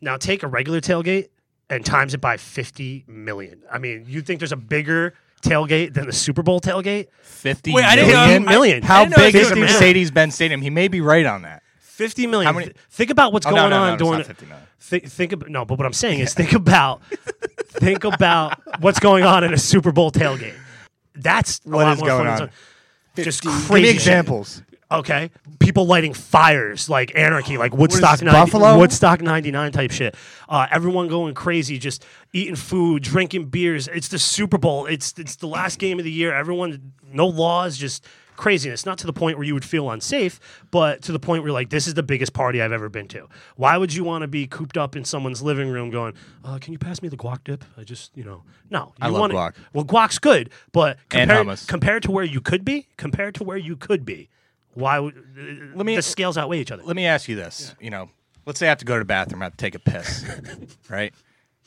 Now 0.00 0.16
take 0.16 0.42
a 0.42 0.46
regular 0.46 0.80
tailgate 0.80 1.28
and 1.68 1.84
times 1.84 2.14
it 2.14 2.20
by 2.20 2.36
50 2.36 3.04
million. 3.06 3.62
I 3.70 3.78
mean, 3.78 4.04
you 4.08 4.22
think 4.22 4.40
there's 4.40 4.52
a 4.52 4.56
bigger 4.56 5.14
tailgate 5.42 5.94
than 5.94 6.06
the 6.06 6.12
Super 6.12 6.42
Bowl 6.42 6.60
tailgate? 6.60 7.06
Fifty 7.22 7.72
Wait, 7.72 7.84
I 7.84 7.96
didn't 7.96 8.12
know- 8.44 8.50
million? 8.50 8.82
I- 8.82 8.86
How 8.86 9.00
I 9.00 9.04
didn't 9.04 9.16
know 9.16 9.24
big 9.24 9.34
is 9.36 9.48
the 9.50 9.56
Mercedes-Benz 9.56 10.34
Stadium? 10.34 10.60
He 10.62 10.70
may 10.70 10.88
be 10.88 11.00
right 11.00 11.24
on 11.24 11.42
that. 11.42 11.62
50 12.00 12.26
million. 12.26 12.46
How 12.46 12.52
many- 12.58 12.66
Th- 12.72 12.76
think 12.90 13.10
about 13.10 13.32
what's 13.32 13.46
Oh, 13.46 13.50
going 13.50 13.68
no, 13.68 13.68
no, 13.68 13.76
on 13.82 13.86
no, 13.88 13.92
it's 13.94 14.02
during 14.02 14.18
not 14.18 14.26
50 14.26 14.46
million. 14.46 14.66
Think, 14.80 15.04
think 15.06 15.32
about 15.32 15.48
no, 15.50 15.64
but 15.64 15.78
what 15.78 15.86
I'm 15.86 15.92
saying 15.92 16.20
is 16.20 16.32
think 16.34 16.52
about 16.54 17.02
think 17.68 18.04
about 18.04 18.58
what's 18.80 18.98
going 19.00 19.24
on 19.24 19.44
in 19.44 19.52
a 19.52 19.58
Super 19.58 19.92
Bowl 19.92 20.10
tailgate. 20.10 20.54
That's 21.14 21.60
a 21.66 21.68
lot 21.68 21.92
is 21.92 21.98
more 22.00 22.08
going 22.08 22.24
fun 22.26 22.42
on? 22.42 22.50
than- 23.14 23.24
Just 23.24 23.42
Give 23.42 23.52
crazy 23.52 23.82
me 23.82 23.90
examples. 23.90 24.62
Okay, 24.92 25.30
people 25.60 25.86
lighting 25.86 26.12
fires 26.14 26.88
like 26.90 27.12
anarchy, 27.14 27.56
like 27.58 27.72
Woodstock, 27.76 28.20
90, 28.22 28.36
Buffalo? 28.36 28.76
Woodstock 28.76 29.20
'99 29.20 29.70
type 29.70 29.92
shit. 29.92 30.16
Uh, 30.48 30.66
everyone 30.68 31.06
going 31.06 31.32
crazy, 31.32 31.78
just 31.78 32.04
eating 32.32 32.56
food, 32.56 33.00
drinking 33.04 33.50
beers. 33.50 33.86
It's 33.86 34.08
the 34.08 34.18
Super 34.18 34.58
Bowl. 34.58 34.86
It's 34.86 35.14
it's 35.16 35.36
the 35.36 35.46
last 35.46 35.78
game 35.78 36.00
of 36.00 36.04
the 36.04 36.10
year. 36.10 36.34
Everyone, 36.34 36.92
no 37.12 37.28
laws, 37.28 37.76
just 37.76 38.04
craziness. 38.40 38.86
Not 38.86 38.98
to 38.98 39.06
the 39.06 39.12
point 39.12 39.36
where 39.36 39.46
you 39.46 39.54
would 39.54 39.64
feel 39.64 39.90
unsafe, 39.90 40.40
but 40.70 41.02
to 41.02 41.12
the 41.12 41.18
point 41.20 41.42
where 41.42 41.48
you're 41.50 41.54
like, 41.54 41.70
this 41.70 41.86
is 41.86 41.94
the 41.94 42.02
biggest 42.02 42.32
party 42.32 42.60
I've 42.62 42.72
ever 42.72 42.88
been 42.88 43.06
to. 43.08 43.28
Why 43.56 43.76
would 43.76 43.94
you 43.94 44.02
want 44.02 44.22
to 44.22 44.28
be 44.28 44.46
cooped 44.46 44.76
up 44.76 44.96
in 44.96 45.04
someone's 45.04 45.42
living 45.42 45.68
room 45.68 45.90
going, 45.90 46.14
uh, 46.44 46.58
"Can 46.58 46.72
you 46.72 46.78
pass 46.78 47.02
me 47.02 47.08
the 47.08 47.16
guac 47.16 47.44
dip?" 47.44 47.64
I 47.76 47.84
just, 47.84 48.16
you 48.16 48.24
know, 48.24 48.42
no. 48.70 48.86
You 48.98 49.02
I 49.02 49.08
love 49.08 49.20
wanna- 49.20 49.34
guac. 49.34 49.54
Well, 49.74 49.84
guac's 49.84 50.18
good, 50.18 50.50
but 50.72 50.98
compared, 51.10 51.60
compared 51.68 52.02
to 52.04 52.10
where 52.10 52.24
you 52.24 52.40
could 52.40 52.64
be, 52.64 52.88
compared 52.96 53.34
to 53.36 53.44
where 53.44 53.58
you 53.58 53.76
could 53.76 54.04
be, 54.04 54.28
why 54.74 54.98
would 54.98 55.14
Let 55.76 55.84
me- 55.86 55.94
the 55.96 56.02
scales 56.02 56.36
outweigh 56.38 56.60
each 56.60 56.72
other? 56.72 56.82
Let 56.82 56.96
me 56.96 57.06
ask 57.06 57.28
you 57.28 57.36
this. 57.36 57.74
You 57.80 57.90
know, 57.90 58.10
let's 58.46 58.58
say 58.58 58.66
I 58.66 58.70
have 58.70 58.78
to 58.78 58.84
go 58.86 58.94
to 58.94 59.00
the 59.00 59.04
bathroom, 59.04 59.42
I 59.42 59.46
have 59.46 59.52
to 59.56 59.58
take 59.58 59.74
a 59.74 59.78
piss, 59.78 60.24
right? 60.88 61.12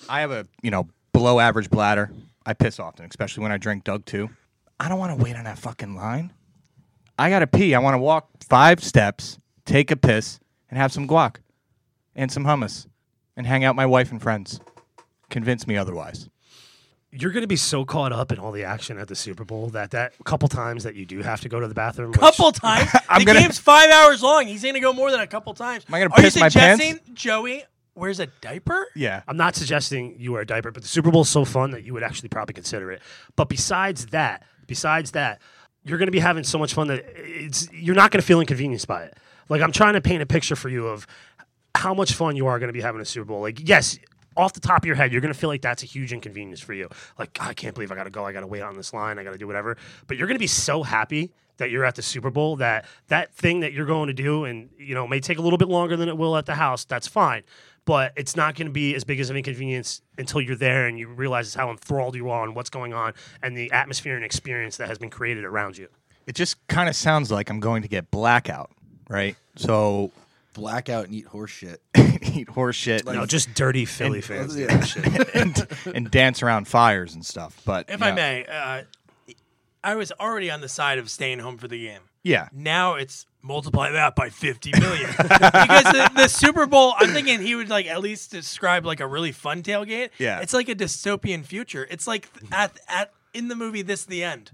I 0.10 0.22
have 0.22 0.32
a, 0.32 0.48
you 0.64 0.72
know, 0.72 0.88
below 1.14 1.40
average 1.40 1.70
bladder. 1.70 2.12
I 2.46 2.54
piss 2.54 2.80
often, 2.80 3.06
especially 3.06 3.44
when 3.44 3.52
I 3.52 3.58
drink 3.58 3.84
Doug 3.84 4.06
too. 4.06 4.30
I 4.80 4.90
don't 4.90 5.00
want 5.00 5.16
to 5.18 5.24
wait 5.24 5.36
on 5.36 5.44
that 5.46 5.58
fucking 5.60 5.96
line. 5.96 6.34
I 7.18 7.30
got 7.30 7.40
to 7.40 7.48
pee. 7.48 7.76
I 7.76 7.80
want 7.80 7.94
to 7.94 8.00
walk 8.00 8.30
five 8.48 8.84
steps, 8.84 9.38
take 9.66 9.92
a 9.92 9.96
piss, 9.96 10.40
and 10.70 10.78
have 10.78 10.92
some 10.92 11.08
guac 11.08 11.38
and 12.16 12.32
some 12.32 12.44
hummus 12.46 12.88
and 13.38 13.46
hang 13.46 13.64
out 13.64 13.72
with 13.74 13.78
my 13.78 13.86
wife 13.86 14.12
and 14.12 14.22
friends. 14.22 14.60
Convince 15.30 15.66
me 15.68 15.78
otherwise. 15.78 16.30
You're 17.12 17.32
going 17.32 17.42
to 17.44 17.48
be 17.48 17.56
so 17.56 17.86
caught 17.86 18.12
up 18.12 18.32
in 18.32 18.40
all 18.40 18.52
the 18.52 18.64
action 18.64 18.98
at 18.98 19.08
the 19.08 19.16
Super 19.16 19.44
Bowl 19.46 19.70
that 19.70 19.92
that 19.92 20.14
couple 20.24 20.48
times 20.48 20.84
that 20.84 20.96
you 20.96 21.06
do 21.06 21.22
have 21.22 21.42
to 21.42 21.50
go 21.50 21.60
to 21.60 21.68
the 21.68 21.76
bathroom. 21.76 22.10
which- 22.12 22.20
Couple 22.20 22.52
times. 22.52 22.90
I'm 23.10 23.20
the 23.20 23.26
gonna- 23.26 23.40
game's 23.42 23.60
five 23.60 23.92
hours 23.92 24.24
long. 24.24 24.48
He's 24.48 24.64
going 24.64 24.74
to 24.74 24.80
go 24.80 24.94
more 24.94 25.12
than 25.12 25.20
a 25.20 25.28
couple 25.28 25.54
times. 25.54 25.86
Am 25.88 25.94
I 25.94 26.00
gonna 26.00 26.12
Are 26.14 26.20
you 26.20 26.24
piss 26.26 26.36
my 26.36 26.50
pants? 26.50 26.84
suggesting 26.84 27.16
Joey 27.16 27.64
wears 27.94 28.20
a 28.20 28.26
diaper? 28.42 28.88
Yeah. 28.96 29.22
I'm 29.28 29.38
not 29.38 29.56
suggesting 29.56 30.16
you 30.18 30.32
wear 30.32 30.42
a 30.42 30.46
diaper, 30.46 30.72
but 30.72 30.82
the 30.82 30.90
Super 30.90 31.12
Bowl's 31.12 31.30
so 31.30 31.46
fun 31.46 31.70
that 31.72 31.84
you 31.84 31.94
would 31.94 32.02
actually 32.04 32.30
probably 32.30 32.54
consider 32.54 32.92
it. 32.92 33.02
But 33.36 33.48
besides 33.48 34.08
that, 34.08 34.42
besides 34.66 35.12
that, 35.12 35.40
you're 35.86 35.98
going 35.98 36.08
to 36.08 36.12
be 36.12 36.20
having 36.20 36.44
so 36.44 36.58
much 36.58 36.74
fun 36.74 36.88
that 36.88 37.04
it's 37.16 37.72
you're 37.72 37.96
not 37.96 38.12
going 38.12 38.22
to 38.22 38.26
feel 38.26 38.40
inconvenienced 38.40 38.88
by 38.88 39.04
it. 39.04 39.18
Like 39.50 39.62
I'm 39.62 39.72
trying 39.72 39.94
to 39.94 40.02
paint 40.02 40.22
a 40.22 40.26
picture 40.26 40.56
for 40.56 40.70
you 40.70 40.88
of 40.88 41.06
how 41.76 41.94
much 41.94 42.14
fun 42.14 42.36
you 42.36 42.48
are 42.48 42.60
going 42.60 42.70
to 42.70 42.74
be 42.74 42.82
having 42.82 43.02
a 43.02 43.06
Super 43.06 43.26
Bowl. 43.26 43.42
Like 43.42 43.68
yes, 43.68 44.00
off 44.36 44.54
the 44.54 44.60
top 44.60 44.84
of 44.84 44.86
your 44.86 44.96
head, 44.96 45.12
you're 45.12 45.22
going 45.22 45.34
to 45.34 45.40
feel 45.40 45.50
like 45.50 45.62
that's 45.62 45.84
a 45.84 45.86
huge 45.86 46.14
inconvenience 46.14 46.60
for 46.60 46.74
you. 46.74 46.90
Like 47.20 47.38
I 47.40 47.54
can't 47.54 47.74
believe 47.74 47.92
I 47.92 47.96
got 47.96 48.06
to 48.06 48.10
go. 48.10 48.26
I 48.26 48.32
got 48.32 48.42
to 48.42 48.48
wait 48.48 48.62
on 48.62 48.76
this 48.76 48.94
line. 48.94 49.20
I 49.20 49.24
got 49.24 49.34
to 49.34 49.38
do 49.38 49.48
whatever. 49.48 49.78
But 50.08 50.18
you're 50.18 50.28
going 50.28 50.36
to 50.36 50.40
be 50.40 50.48
so 50.48 50.84
happy 50.84 51.32
that 51.58 51.70
you're 51.70 51.86
at 51.86 51.96
the 51.96 52.02
Super 52.02 52.32
Bowl 52.32 52.56
that 52.58 52.86
that 53.08 53.34
thing 53.34 53.60
that 53.60 53.74
you're 53.74 53.86
going 53.86 54.08
to 54.08 54.14
do 54.14 54.46
and 54.46 54.70
you 54.78 54.96
know 54.96 55.08
may 55.08 55.20
take 55.20 55.38
a 55.38 55.42
little 55.42 55.58
bit 55.58 55.68
longer 55.68 55.96
than 55.96 56.10
it 56.10 56.18
will 56.18 56.36
at 56.38 56.46
the 56.46 56.56
house. 56.56 56.86
That's 56.86 57.08
fine. 57.08 57.44
But 57.86 58.14
it's 58.16 58.36
not 58.36 58.56
going 58.56 58.68
to 58.68 58.72
be 58.72 58.96
as 58.96 59.04
big 59.04 59.20
as 59.20 59.30
an 59.30 59.36
inconvenience 59.36 60.02
until 60.18 60.40
you're 60.40 60.56
there 60.56 60.88
and 60.88 60.98
you 60.98 61.08
realize 61.08 61.54
how 61.54 61.70
enthralled 61.70 62.16
you 62.16 62.30
are 62.30 62.44
and 62.44 62.56
what's 62.56 62.70
going 62.70 62.94
on 62.94 63.14
and 63.42 63.58
the 63.58 63.72
atmosphere 63.72 64.16
and 64.16 64.24
experience 64.24 64.78
that 64.78 64.88
has 64.88 64.98
been 64.98 65.10
created 65.10 65.44
around 65.44 65.78
you. 65.78 65.90
It 66.26 66.36
just 66.36 66.66
kind 66.68 66.88
of 66.88 66.96
sounds 66.96 67.30
like 67.30 67.50
I'm 67.50 67.60
going 67.60 67.82
to 67.82 67.90
get 67.90 68.10
blackout, 68.10 68.72
right? 69.10 69.36
So 69.58 70.12
Blackout 70.54 71.06
and 71.06 71.14
eat 71.16 71.26
horse 71.26 71.52
shit. 71.52 71.82
eat 72.22 72.48
horse 72.50 72.76
shit 72.76 73.06
No, 73.06 73.26
just 73.26 73.54
dirty 73.54 73.86
Philly 73.86 74.22
fans. 74.22 74.56
Yeah. 74.58 74.86
and, 75.34 75.68
and 75.94 76.12
dance 76.12 76.44
around 76.44 76.68
fires 76.68 77.16
and 77.16 77.26
stuff. 77.26 77.60
But 77.66 77.90
If 77.90 78.00
you 78.00 78.06
I 78.06 78.12
may, 78.12 78.46
uh, 78.46 78.84
I 79.84 79.96
was 79.96 80.12
already 80.14 80.50
on 80.52 80.62
the 80.62 80.70
side 80.70 81.00
of 81.00 81.10
staying 81.10 81.40
home 81.40 81.58
for 81.58 81.68
the 81.68 81.82
game. 81.82 82.02
Yeah. 82.24 82.50
Now 82.54 82.96
it's 82.96 83.26
multiply 83.44 83.92
that 83.92 84.16
by 84.16 84.30
50 84.30 84.72
million. 84.80 85.10
because 85.18 85.84
the, 85.84 86.12
the 86.16 86.28
Super 86.28 86.66
Bowl, 86.66 86.96
I'm 86.98 87.10
thinking 87.12 87.42
he 87.42 87.54
would 87.56 87.70
like 87.70 87.86
at 87.86 88.02
least 88.02 88.32
describe 88.32 88.86
like 88.86 89.02
a 89.02 89.08
really 89.08 89.32
fun 89.32 89.62
tailgate. 89.62 90.10
Yeah. 90.18 90.40
It's 90.40 90.54
like 90.54 90.70
a 90.70 90.76
dystopian 90.76 91.46
future. 91.46 91.86
It's 91.92 92.08
like 92.08 92.30
at 92.52 92.80
at 92.88 93.12
in 93.34 93.50
the 93.50 93.56
movie 93.56 93.82
This 93.82 94.06
the 94.06 94.24
End. 94.24 94.52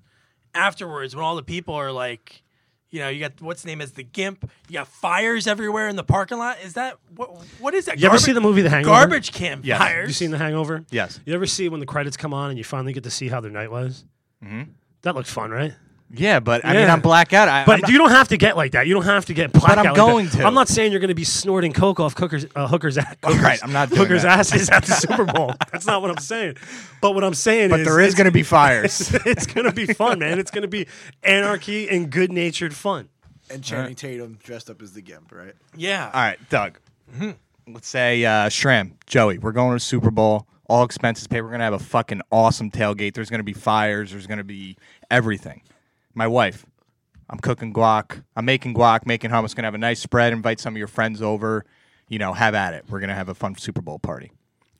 Afterwards, 0.53 1.15
when 1.15 1.23
all 1.23 1.35
the 1.35 1.43
people 1.43 1.75
are 1.75 1.91
like, 1.91 2.41
you 2.89 2.99
know, 2.99 3.09
you 3.09 3.19
got 3.19 3.39
what's 3.39 3.61
the 3.61 3.67
name 3.67 3.81
is 3.81 3.91
the 3.91 4.03
Gimp. 4.03 4.49
You 4.67 4.73
got 4.73 4.87
fires 4.87 5.45
everywhere 5.45 5.87
in 5.89 5.95
the 5.95 6.03
parking 6.03 6.39
lot. 6.39 6.57
Is 6.63 6.73
that 6.73 6.97
what? 7.15 7.29
What 7.59 7.75
is 7.75 7.85
that? 7.85 7.99
You 7.99 8.07
ever 8.07 8.17
see 8.17 8.31
the 8.31 8.41
movie 8.41 8.63
The 8.63 8.69
Hangover? 8.71 8.95
Garbage 8.95 9.31
can 9.31 9.61
Yes. 9.63 9.77
fires. 9.77 10.07
You 10.07 10.13
seen 10.13 10.31
The 10.31 10.39
Hangover? 10.39 10.83
Yes. 10.89 11.19
You 11.23 11.35
ever 11.35 11.45
see 11.45 11.69
when 11.69 11.79
the 11.79 11.85
credits 11.85 12.17
come 12.17 12.33
on 12.33 12.49
and 12.49 12.57
you 12.57 12.63
finally 12.63 12.93
get 12.93 13.03
to 13.03 13.11
see 13.11 13.27
how 13.27 13.39
their 13.41 13.51
night 13.51 13.69
was? 13.69 14.05
Mm-hmm. 14.43 14.71
That 15.03 15.13
looked 15.13 15.29
fun, 15.29 15.51
right? 15.51 15.73
Yeah, 16.11 16.39
but 16.39 16.65
I 16.65 16.73
mean, 16.73 16.81
Yeah. 16.81 16.93
I'm 16.93 17.01
blackout. 17.01 17.47
I, 17.47 17.65
But 17.65 17.75
I'm 17.75 17.81
not- 17.81 17.91
you 17.91 17.97
don't 17.99 18.09
have 18.09 18.29
to 18.29 18.37
get 18.37 18.57
like 18.57 18.71
that. 18.71 18.87
You 18.87 18.95
don't 18.95 19.03
have 19.05 19.25
to 19.25 19.33
get 19.35 19.51
blackout. 19.53 19.77
I'm 19.77 19.85
like 19.85 19.95
going 19.95 20.25
that. 20.27 20.37
to. 20.39 20.43
I'm 20.45 20.55
not 20.55 20.67
saying 20.67 20.91
you're 20.91 20.99
going 21.01 21.09
to 21.09 21.13
be 21.15 21.23
snorting 21.23 21.71
coke 21.71 21.99
off 21.99 22.15
cookers, 22.15 22.45
uh, 22.55 22.67
hookers, 22.67 22.97
a- 22.97 23.01
hookers, 23.23 23.39
right, 23.41 23.59
I'm 23.63 23.71
not 23.71 23.89
doing 23.89 24.01
hookers' 24.01 24.23
that. 24.23 24.39
asses 24.39 24.69
at 24.71 24.85
the 24.85 24.93
Super 25.07 25.25
Bowl. 25.25 25.53
That's 25.71 25.85
not 25.85 26.01
what 26.01 26.09
I'm 26.09 26.17
saying. 26.17 26.57
But 26.99 27.13
what 27.13 27.23
I'm 27.23 27.35
saying 27.35 27.65
is 27.65 27.69
but 27.71 27.79
is, 27.81 27.85
there 27.87 27.99
is 27.99 28.15
going 28.15 28.25
to 28.25 28.31
be 28.31 28.41
fires. 28.57 29.13
it's 29.25 29.45
going 29.45 29.65
to 29.65 29.71
be 29.71 29.85
fun, 29.85 30.17
man. 30.19 30.39
It's 30.39 30.49
going 30.51 30.63
to 30.63 30.67
be 30.67 30.87
anarchy 31.23 31.87
and 31.89 32.09
good 32.09 32.31
natured 32.31 32.73
fun. 32.73 33.09
And 33.51 33.63
Channing 33.63 33.95
Tatum 33.95 34.39
dressed 34.43 34.69
up 34.69 34.81
as 34.81 34.93
the 34.93 35.01
Gimp, 35.01 35.31
right? 35.31 35.53
yeah. 35.75 36.05
All 36.13 36.21
right, 36.21 36.37
Doug. 36.49 36.79
Let's 37.67 37.87
say 37.87 38.25
uh, 38.25 38.49
Shram, 38.49 38.93
Joey. 39.05 39.37
We're 39.37 39.51
going 39.51 39.69
to 39.71 39.75
the 39.75 39.79
Super 39.79 40.09
Bowl. 40.11 40.47
All 40.67 40.83
expenses 40.83 41.25
paid. 41.27 41.41
We're 41.41 41.49
gonna 41.49 41.63
have 41.63 41.73
a 41.73 41.79
fucking 41.79 42.21
awesome 42.31 42.69
tailgate. 42.69 43.15
There's 43.15 43.31
gonna 43.31 43.41
be 43.41 43.53
fires. 43.53 44.11
There's 44.11 44.27
gonna 44.27 44.43
be 44.43 44.77
everything. 45.09 45.63
My 46.13 46.27
wife. 46.27 46.65
I'm 47.29 47.39
cooking 47.39 47.73
guac. 47.73 48.23
I'm 48.35 48.45
making 48.45 48.73
guac, 48.73 49.05
making 49.05 49.29
hummus. 49.29 49.55
Gonna 49.55 49.67
have 49.67 49.75
a 49.75 49.79
nice 49.79 49.99
spread. 49.99 50.33
Invite 50.33 50.59
some 50.59 50.73
of 50.73 50.77
your 50.77 50.87
friends 50.87 51.21
over. 51.21 51.65
You 52.07 52.17
know, 52.19 52.33
have 52.33 52.55
at 52.55 52.73
it. 52.73 52.85
We're 52.89 52.99
gonna 52.99 53.15
have 53.15 53.29
a 53.29 53.35
fun 53.35 53.55
Super 53.55 53.81
Bowl 53.81 53.99
party. 53.99 54.31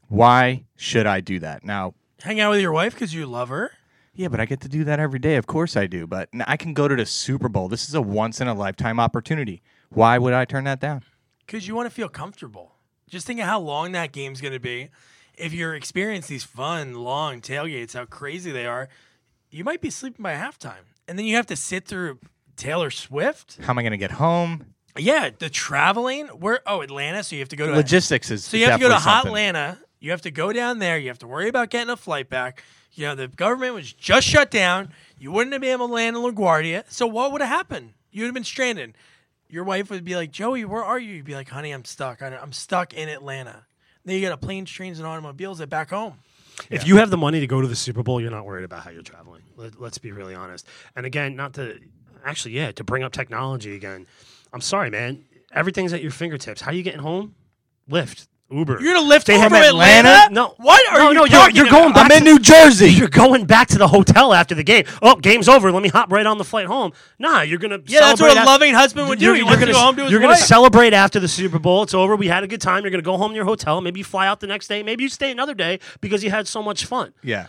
Why 0.07 0.65
should 0.75 1.05
I 1.05 1.21
do 1.21 1.39
that 1.39 1.63
now? 1.63 1.93
Hang 2.21 2.39
out 2.39 2.51
with 2.51 2.61
your 2.61 2.71
wife 2.71 2.93
because 2.93 3.13
you 3.13 3.25
love 3.25 3.49
her. 3.49 3.71
Yeah, 4.15 4.27
but 4.27 4.39
I 4.39 4.45
get 4.45 4.61
to 4.61 4.69
do 4.69 4.83
that 4.85 4.99
every 4.99 5.19
day. 5.19 5.35
Of 5.35 5.45
course 5.47 5.77
I 5.77 5.85
do. 5.85 6.07
But 6.07 6.29
I 6.47 6.57
can 6.57 6.73
go 6.73 6.87
to 6.87 6.95
the 6.95 7.05
Super 7.05 7.47
Bowl. 7.47 7.69
This 7.69 7.87
is 7.87 7.93
a 7.95 8.01
once 8.01 8.41
in 8.41 8.47
a 8.47 8.53
lifetime 8.53 8.99
opportunity. 8.99 9.61
Why 9.89 10.17
would 10.17 10.33
I 10.33 10.45
turn 10.45 10.63
that 10.65 10.79
down? 10.79 11.03
because 11.49 11.67
you 11.67 11.73
want 11.73 11.87
to 11.87 11.95
feel 11.95 12.07
comfortable. 12.09 12.75
Just 13.09 13.25
think 13.25 13.39
of 13.39 13.47
how 13.47 13.59
long 13.59 13.91
that 13.93 14.11
game's 14.11 14.39
going 14.39 14.53
to 14.53 14.59
be. 14.59 14.89
If 15.35 15.51
you're 15.51 15.73
experiencing 15.73 16.35
these 16.35 16.43
fun, 16.43 16.93
long 16.93 17.41
tailgates, 17.41 17.93
how 17.95 18.05
crazy 18.05 18.51
they 18.51 18.67
are, 18.67 18.87
you 19.49 19.63
might 19.63 19.81
be 19.81 19.89
sleeping 19.89 20.23
by 20.23 20.33
halftime. 20.33 20.85
And 21.07 21.17
then 21.17 21.25
you 21.25 21.35
have 21.35 21.47
to 21.47 21.55
sit 21.55 21.85
through 21.87 22.19
Taylor 22.55 22.91
Swift. 22.91 23.57
How 23.63 23.71
am 23.73 23.79
I 23.79 23.83
gonna 23.83 23.97
get 23.97 24.11
home? 24.11 24.73
Yeah, 24.97 25.29
the 25.37 25.49
traveling. 25.49 26.27
Where? 26.27 26.61
Oh, 26.65 26.81
Atlanta. 26.81 27.23
So 27.23 27.35
you 27.35 27.41
have 27.41 27.49
to 27.49 27.55
go 27.55 27.67
to 27.67 27.73
Logistics 27.73 28.29
is 28.31 28.43
So 28.45 28.57
you 28.57 28.65
have 28.65 28.79
to 28.79 28.79
go 28.79 28.87
to 28.89 28.93
definitely 28.95 29.11
Hot 29.11 29.23
something. 29.23 29.29
Atlanta. 29.29 29.77
You 29.99 30.11
have 30.11 30.21
to 30.21 30.31
go 30.31 30.53
down 30.53 30.79
there. 30.79 30.97
You 30.97 31.07
have 31.09 31.19
to 31.19 31.27
worry 31.27 31.49
about 31.49 31.69
getting 31.69 31.89
a 31.89 31.97
flight 31.97 32.29
back. 32.29 32.63
You 32.93 33.07
know, 33.07 33.15
the 33.15 33.27
government 33.27 33.73
was 33.75 33.91
just 33.93 34.27
shut 34.27 34.49
down. 34.51 34.91
You 35.19 35.31
wouldn't 35.31 35.53
have 35.53 35.61
been 35.61 35.71
able 35.71 35.87
to 35.87 35.93
land 35.93 36.15
in 36.17 36.23
LaGuardia. 36.23 36.83
So 36.89 37.05
what 37.07 37.31
would 37.31 37.41
have 37.41 37.49
happened? 37.49 37.93
You 38.11 38.23
would 38.23 38.27
have 38.27 38.33
been 38.33 38.43
stranded. 38.43 38.95
Your 39.49 39.63
wife 39.63 39.89
would 39.89 40.03
be 40.03 40.15
like, 40.15 40.31
Joey, 40.31 40.63
where 40.65 40.83
are 40.83 40.99
you? 40.99 41.15
You'd 41.15 41.25
be 41.25 41.35
like, 41.35 41.49
honey, 41.49 41.71
I'm 41.71 41.85
stuck. 41.85 42.21
I- 42.21 42.37
I'm 42.37 42.51
stuck 42.53 42.93
in 42.93 43.09
Atlanta. 43.09 43.65
Then 44.05 44.15
you 44.15 44.21
got 44.21 44.31
a 44.33 44.37
planes, 44.37 44.71
trains, 44.71 44.99
and 44.99 45.07
automobiles 45.07 45.59
at 45.61 45.69
back 45.69 45.89
home. 45.91 46.19
If 46.69 46.87
you 46.87 46.97
have 46.97 47.09
the 47.09 47.17
money 47.17 47.39
to 47.39 47.47
go 47.47 47.61
to 47.61 47.67
the 47.67 47.75
Super 47.75 48.03
Bowl, 48.03 48.21
you're 48.21 48.31
not 48.31 48.45
worried 48.45 48.65
about 48.65 48.83
how 48.83 48.91
you're 48.91 49.01
traveling. 49.01 49.43
Let, 49.55 49.79
let's 49.79 49.97
be 49.97 50.11
really 50.11 50.35
honest. 50.35 50.67
And 50.95 51.05
again, 51.05 51.35
not 51.35 51.53
to 51.53 51.79
actually, 52.25 52.55
yeah, 52.55 52.71
to 52.73 52.83
bring 52.83 53.03
up 53.03 53.11
technology 53.11 53.75
again. 53.75 54.07
I'm 54.53 54.61
sorry, 54.61 54.89
man. 54.89 55.25
Everything's 55.53 55.93
at 55.93 56.01
your 56.01 56.11
fingertips. 56.11 56.61
How 56.61 56.71
are 56.71 56.73
you 56.73 56.83
getting 56.83 57.01
home? 57.01 57.35
Lyft, 57.89 58.27
Uber. 58.51 58.81
You're 58.81 58.93
gonna 58.95 59.07
lift 59.07 59.27
They 59.27 59.35
over 59.35 59.43
have 59.43 59.53
Atlanta? 59.53 60.09
Atlanta? 60.09 60.33
No. 60.33 60.53
What 60.57 60.87
are 60.91 60.97
no, 60.99 61.07
you 61.09 61.13
no, 61.13 61.25
you're, 61.25 61.27
talking 61.39 61.55
you're 61.55 61.69
going 61.69 61.93
back. 61.93 62.05
I'm 62.11 62.17
in 62.17 62.25
to- 62.25 62.31
New 62.33 62.39
Jersey. 62.39 62.89
You're 62.99 63.07
going 63.07 63.45
back 63.45 63.67
to 63.69 63.77
the 63.77 63.87
hotel 63.87 64.33
after 64.33 64.55
the 64.55 64.63
game. 64.63 64.85
Oh, 65.01 65.15
game's 65.15 65.47
over. 65.47 65.71
Let 65.71 65.83
me 65.83 65.89
hop 65.89 66.11
right 66.11 66.25
on 66.25 66.37
the 66.37 66.43
flight 66.43 66.65
home. 66.65 66.93
Nah, 67.19 67.41
you're 67.41 67.59
gonna. 67.59 67.79
Yeah, 67.85 67.99
that's 68.01 68.19
what 68.21 68.31
celebrate 68.31 68.41
a 68.41 68.45
loving 68.45 68.73
husband 68.73 69.07
would 69.09 69.19
do. 69.19 69.25
You're, 69.25 69.33
He 69.35 69.39
you're 69.41 69.45
wants 69.47 69.59
to 69.61 69.65
gonna, 69.67 69.73
go 69.73 69.79
home 69.79 69.95
to 69.97 70.01
his 70.03 70.11
you're 70.11 70.19
gonna 70.21 70.33
wife. 70.33 70.39
celebrate 70.41 70.93
after 70.93 71.19
the 71.19 71.27
Super 71.27 71.59
Bowl. 71.59 71.83
It's 71.83 71.93
over. 71.93 72.15
We 72.15 72.27
had 72.27 72.43
a 72.43 72.47
good 72.47 72.61
time. 72.61 72.83
You're 72.83 72.91
gonna 72.91 73.03
go 73.03 73.17
home 73.17 73.31
to 73.31 73.35
your 73.35 73.45
hotel. 73.45 73.81
Maybe 73.81 73.99
you 73.99 74.03
fly 74.03 74.27
out 74.27 74.39
the 74.39 74.47
next 74.47 74.67
day. 74.67 74.81
Maybe 74.83 75.03
you 75.03 75.09
stay 75.09 75.31
another 75.31 75.53
day 75.53 75.79
because 76.01 76.23
you 76.23 76.31
had 76.31 76.47
so 76.47 76.63
much 76.63 76.85
fun. 76.85 77.13
Yeah. 77.23 77.47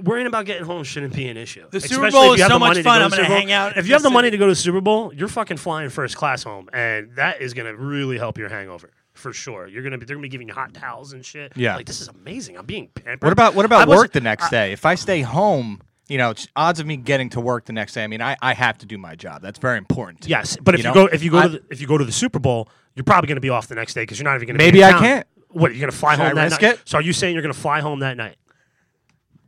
Worrying 0.00 0.28
about 0.28 0.46
getting 0.46 0.64
home 0.64 0.84
shouldn't 0.84 1.14
be 1.14 1.26
an 1.26 1.36
issue. 1.36 1.66
The 1.70 1.80
Super 1.80 2.06
Especially 2.06 2.10
Bowl 2.12 2.22
if 2.22 2.28
you 2.28 2.34
is 2.34 2.40
have 2.42 2.48
so 2.50 2.54
the 2.54 2.58
much 2.60 2.68
money 2.68 2.78
to 2.80 2.82
fun, 2.84 2.98
go 3.00 3.04
I'm 3.06 3.10
to 3.10 3.16
gonna 3.16 3.26
Super 3.26 3.34
Bowl. 3.34 3.38
hang 3.40 3.52
out 3.52 3.76
If 3.76 3.86
you 3.88 3.94
have 3.94 4.02
the 4.02 4.08
the 4.10 4.14
money 4.14 4.30
to 4.30 4.36
go 4.38 4.46
to 4.46 4.52
the 4.52 4.56
Super 4.56 4.80
Bowl, 4.80 5.12
you're 5.12 5.26
fucking 5.26 5.56
flying 5.56 5.90
first 5.90 6.16
class 6.16 6.44
home, 6.44 6.68
and 6.72 7.10
that 7.16 7.40
is 7.42 7.52
gonna 7.52 7.74
really 7.74 8.16
help 8.16 8.38
your 8.38 8.48
hangover 8.48 8.90
for 9.18 9.32
sure. 9.32 9.66
You're 9.66 9.82
gonna 9.82 9.98
be 9.98 10.06
they're 10.06 10.16
gonna 10.16 10.22
be 10.22 10.28
giving 10.30 10.48
you 10.48 10.54
hot 10.54 10.72
towels 10.74 11.12
and 11.12 11.24
shit. 11.24 11.52
Yeah. 11.56 11.76
like 11.76 11.86
this 11.86 12.00
is 12.00 12.08
amazing. 12.08 12.56
I'm 12.56 12.66
being 12.66 12.88
pampered. 12.88 13.22
What 13.24 13.32
about 13.32 13.54
what 13.54 13.64
I 13.64 13.66
about 13.66 13.88
was- 13.88 13.96
work 13.98 14.12
the 14.12 14.20
next 14.20 14.48
day? 14.50 14.72
If 14.72 14.86
I 14.86 14.94
stay 14.94 15.20
home, 15.20 15.80
you 16.08 16.16
know, 16.18 16.30
it's 16.30 16.48
odds 16.56 16.80
of 16.80 16.86
me 16.86 16.96
getting 16.96 17.28
to 17.30 17.40
work 17.40 17.66
the 17.66 17.72
next 17.74 17.92
day. 17.94 18.02
I 18.04 18.06
mean, 18.06 18.22
I, 18.22 18.36
I 18.40 18.54
have 18.54 18.78
to 18.78 18.86
do 18.86 18.96
my 18.96 19.14
job. 19.14 19.42
That's 19.42 19.58
very 19.58 19.76
important. 19.76 20.22
to 20.22 20.28
me. 20.28 20.30
Yes, 20.30 20.56
but 20.62 20.74
if 20.74 20.80
You 20.82 20.88
you, 20.90 20.94
know? 20.94 21.06
go 21.08 21.12
if 21.14 21.22
you 21.22 21.30
go 21.30 21.38
I- 21.38 21.42
to 21.42 21.48
the, 21.50 21.62
if 21.70 21.80
you 21.80 21.86
go 21.86 21.98
to 21.98 22.04
the 22.04 22.12
Super 22.12 22.38
Bowl, 22.38 22.68
you're 22.94 23.04
probably 23.04 23.28
going 23.28 23.36
to 23.36 23.40
be 23.42 23.50
off 23.50 23.66
the 23.68 23.74
next 23.74 23.94
day 23.94 24.02
because 24.02 24.18
you're 24.18 24.24
not 24.24 24.36
even 24.36 24.46
going 24.46 24.58
to. 24.58 24.64
Maybe 24.64 24.78
be 24.78 24.84
I 24.84 24.90
town. 24.92 25.00
can't. 25.02 25.26
What 25.50 25.72
you're 25.72 25.80
going 25.80 25.90
to 25.90 25.96
fly 25.96 26.12
Should 26.14 26.20
home 26.20 26.30
I 26.30 26.34
that 26.34 26.44
risk 26.44 26.62
night? 26.62 26.72
it? 26.74 26.80
So 26.84 26.98
are 26.98 27.02
you 27.02 27.12
saying 27.12 27.34
you're 27.34 27.42
going 27.42 27.54
to 27.54 27.58
fly 27.60 27.80
home 27.80 28.00
that 28.00 28.16
night? 28.16 28.36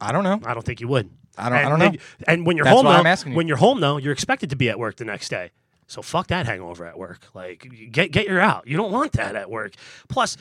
I 0.00 0.12
don't 0.12 0.25
know. 0.25 0.41
I 0.45 0.55
don't 0.55 0.65
think 0.65 0.81
you 0.81 0.89
would. 0.89 1.11
I 1.37 1.49
don't- 1.49 1.59
I 1.59 1.69
don't 1.69 1.79
know. 1.79 1.93
And 2.27 2.47
when 2.47 2.57
you're 2.57 2.65
That's 2.65 2.75
home, 2.77 2.85
though, 2.85 2.91
I'm 2.93 3.07
asking 3.07 3.33
you. 3.33 3.37
when 3.37 3.49
you're 3.49 3.57
home 3.57 3.81
though, 3.81 3.97
you're 3.99 4.12
expected 4.12 4.50
to 4.50 4.57
be 4.57 4.69
at 4.69 4.79
work 4.79 4.97
the 4.97 5.05
next 5.05 5.29
day. 5.29 5.50
So 5.91 6.03
fuck 6.03 6.29
that 6.29 6.47
hangover 6.47 6.87
at 6.87 6.97
work. 6.99 7.21
Like 7.35 7.67
get 7.91 8.13
get 8.13 8.27
your 8.27 8.41
out. 8.41 8.67
You 8.67 8.77
don't 8.77 8.93
want 8.93 9.13
that 9.13 9.35
at 9.37 9.51
work. 9.51 9.75
Plus. 10.09 10.37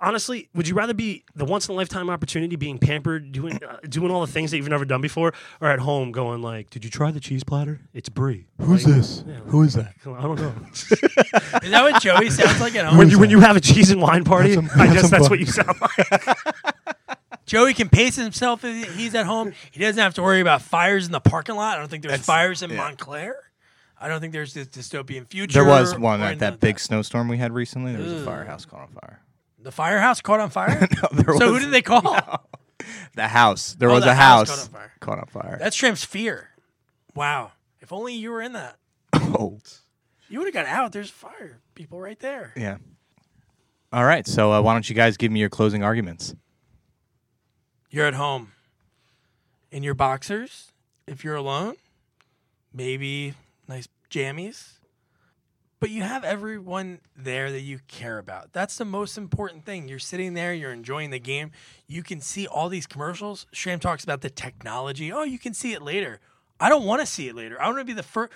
Honestly, 0.00 0.48
would 0.54 0.68
you 0.68 0.76
rather 0.76 0.94
be 0.94 1.24
the 1.34 1.44
once 1.44 1.68
in 1.68 1.72
a 1.72 1.76
lifetime 1.76 2.08
opportunity, 2.08 2.54
being 2.54 2.78
pampered, 2.78 3.32
doing 3.32 3.58
uh, 3.68 3.78
doing 3.88 4.12
all 4.12 4.24
the 4.24 4.30
things 4.30 4.52
that 4.52 4.56
you've 4.56 4.68
never 4.68 4.84
done 4.84 5.00
before, 5.00 5.34
or 5.60 5.68
at 5.68 5.80
home 5.80 6.12
going 6.12 6.40
like, 6.40 6.70
"Did 6.70 6.84
you 6.84 6.90
try 6.90 7.10
the 7.10 7.18
cheese 7.18 7.42
platter? 7.42 7.80
It's 7.92 8.08
brie." 8.08 8.46
Who's 8.60 8.86
Like, 8.86 8.94
this? 8.94 9.24
Who 9.46 9.64
is 9.64 9.74
that? 9.74 9.94
I 10.06 10.22
don't 10.22 10.40
know. 10.40 10.54
Is 10.72 11.70
that 11.72 11.80
what 11.82 12.00
Joey 12.00 12.30
sounds 12.30 12.60
like 12.60 12.76
at 12.76 12.84
home? 12.86 12.96
when 12.96 13.10
you 13.10 13.18
when 13.18 13.28
you 13.28 13.40
have 13.40 13.56
a 13.56 13.60
cheese 13.60 13.90
and 13.90 14.00
wine 14.00 14.22
party, 14.22 14.54
some- 14.54 14.70
I 14.76 14.86
have 14.86 14.94
guess 14.94 15.10
that's 15.10 15.22
fun. 15.26 15.30
what 15.30 15.40
you 15.40 15.46
sound 15.46 15.76
like. 15.80 16.38
Joey 17.46 17.74
can 17.74 17.88
pace 17.88 18.14
himself 18.14 18.64
if 18.64 18.94
he's 18.94 19.16
at 19.16 19.26
home. 19.26 19.52
He 19.72 19.80
doesn't 19.80 20.00
have 20.00 20.14
to 20.14 20.22
worry 20.22 20.40
about 20.40 20.62
fires 20.62 21.06
in 21.06 21.12
the 21.12 21.18
parking 21.20 21.56
lot. 21.56 21.76
I 21.76 21.80
don't 21.80 21.88
think 21.90 22.04
there's 22.04 22.12
That's- 22.12 22.26
fires 22.26 22.62
in 22.62 22.70
yeah. 22.70 22.76
Montclair. 22.76 23.34
I 24.00 24.08
don't 24.08 24.20
think 24.20 24.32
there's 24.32 24.54
this 24.54 24.68
dystopian 24.68 25.26
future. 25.26 25.54
There 25.54 25.64
was 25.64 25.98
one 25.98 26.20
or 26.20 26.24
at 26.24 26.26
anything 26.28 26.38
that 26.40 26.50
like 26.52 26.60
big 26.60 26.78
snowstorm 26.80 27.28
we 27.28 27.36
had 27.38 27.52
recently. 27.52 27.92
There 27.96 28.02
was 28.04 28.22
a 28.22 28.24
firehouse 28.24 28.64
caught 28.64 28.80
on 28.82 28.88
fire. 28.88 29.20
The 29.60 29.72
firehouse 29.72 30.20
caught 30.20 30.40
on 30.40 30.50
fire. 30.50 30.88
There 31.12 31.34
so 31.36 31.46
who 31.48 31.52
was- 31.54 31.64
did 31.64 31.72
they 31.72 31.82
call? 31.82 32.16
The 33.16 33.26
house. 33.28 33.74
There 33.74 33.90
Oh, 33.90 33.94
was 33.94 34.04
the 34.04 34.12
a 34.12 34.14
house 34.14 34.48
house, 34.48 34.68
caught 34.68 34.68
on 34.68 34.72
fire. 34.80 34.92
caught 35.00 35.18
on 35.18 35.26
fire. 35.26 35.56
That's 35.60 35.74
Tramp's 35.76 36.04
fear. 36.04 36.50
Wow. 37.14 37.50
If 37.80 37.92
only 37.92 38.14
you 38.14 38.30
were 38.30 38.40
in 38.40 38.52
that. 38.52 38.76
oh, 39.14 39.58
You 40.28 40.38
would 40.38 40.46
have 40.46 40.54
got 40.54 40.66
out. 40.66 40.92
There's 40.92 41.10
fire 41.10 41.58
people 41.74 42.00
right 42.00 42.18
there. 42.20 42.52
yeah. 42.56 42.76
All 43.92 44.04
right. 44.04 44.26
So 44.26 44.52
uh, 44.52 44.62
why 44.62 44.74
don't 44.74 44.88
you 44.88 44.94
guys 44.94 45.16
give 45.16 45.32
me 45.32 45.40
your 45.40 45.48
closing 45.50 45.82
arguments? 45.82 46.34
You're 47.90 48.06
at 48.06 48.14
home 48.14 48.52
in 49.72 49.82
your 49.82 49.94
boxers. 49.94 50.70
If 51.06 51.24
you're 51.24 51.34
alone, 51.36 51.74
maybe 52.72 53.34
nice 53.68 53.88
jammies. 54.10 54.74
But 55.80 55.90
you 55.90 56.02
have 56.02 56.24
everyone 56.24 57.00
there 57.16 57.52
that 57.52 57.60
you 57.60 57.78
care 57.86 58.18
about. 58.18 58.52
That's 58.52 58.76
the 58.76 58.84
most 58.84 59.16
important 59.16 59.64
thing. 59.64 59.86
You're 59.88 60.00
sitting 60.00 60.34
there, 60.34 60.52
you're 60.52 60.72
enjoying 60.72 61.10
the 61.10 61.20
game. 61.20 61.52
You 61.86 62.02
can 62.02 62.20
see 62.20 62.48
all 62.48 62.68
these 62.68 62.86
commercials. 62.86 63.46
Shram 63.54 63.80
talks 63.80 64.02
about 64.02 64.20
the 64.20 64.30
technology. 64.30 65.12
Oh, 65.12 65.22
you 65.22 65.38
can 65.38 65.54
see 65.54 65.74
it 65.74 65.82
later. 65.82 66.18
I 66.58 66.68
don't 66.68 66.84
want 66.84 67.00
to 67.00 67.06
see 67.06 67.28
it 67.28 67.36
later. 67.36 67.62
I 67.62 67.66
want 67.66 67.78
to 67.78 67.84
be 67.84 67.92
the 67.92 68.02
first. 68.02 68.32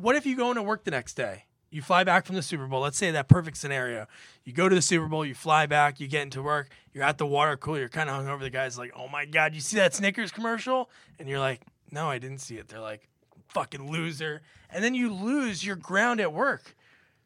What 0.00 0.16
if 0.16 0.24
you 0.24 0.36
go 0.36 0.48
into 0.48 0.62
work 0.62 0.84
the 0.84 0.90
next 0.90 1.14
day? 1.14 1.44
You 1.70 1.82
fly 1.82 2.04
back 2.04 2.24
from 2.24 2.36
the 2.36 2.42
Super 2.42 2.66
Bowl. 2.66 2.80
Let's 2.80 2.96
say 2.96 3.10
that 3.10 3.28
perfect 3.28 3.58
scenario. 3.58 4.06
You 4.44 4.54
go 4.54 4.66
to 4.66 4.74
the 4.74 4.80
Super 4.80 5.06
Bowl, 5.06 5.26
you 5.26 5.34
fly 5.34 5.66
back, 5.66 6.00
you 6.00 6.06
get 6.06 6.22
into 6.22 6.40
work, 6.40 6.70
you're 6.94 7.04
at 7.04 7.18
the 7.18 7.26
water 7.26 7.56
cooler, 7.58 7.80
you're 7.80 7.88
kind 7.90 8.08
of 8.08 8.22
hungover. 8.22 8.40
The 8.40 8.50
guy's 8.50 8.78
like, 8.78 8.92
oh 8.96 9.08
my 9.08 9.26
God, 9.26 9.54
you 9.54 9.60
see 9.60 9.76
that 9.76 9.94
Snickers 9.94 10.30
commercial? 10.30 10.88
And 11.18 11.28
you're 11.28 11.40
like, 11.40 11.60
no, 11.90 12.08
I 12.08 12.18
didn't 12.18 12.38
see 12.38 12.56
it. 12.56 12.68
They're 12.68 12.80
like, 12.80 13.08
fucking 13.48 13.90
loser. 13.90 14.42
And 14.70 14.82
then 14.82 14.94
you 14.94 15.12
lose 15.12 15.64
your 15.64 15.76
ground 15.76 16.20
at 16.20 16.32
work. 16.32 16.76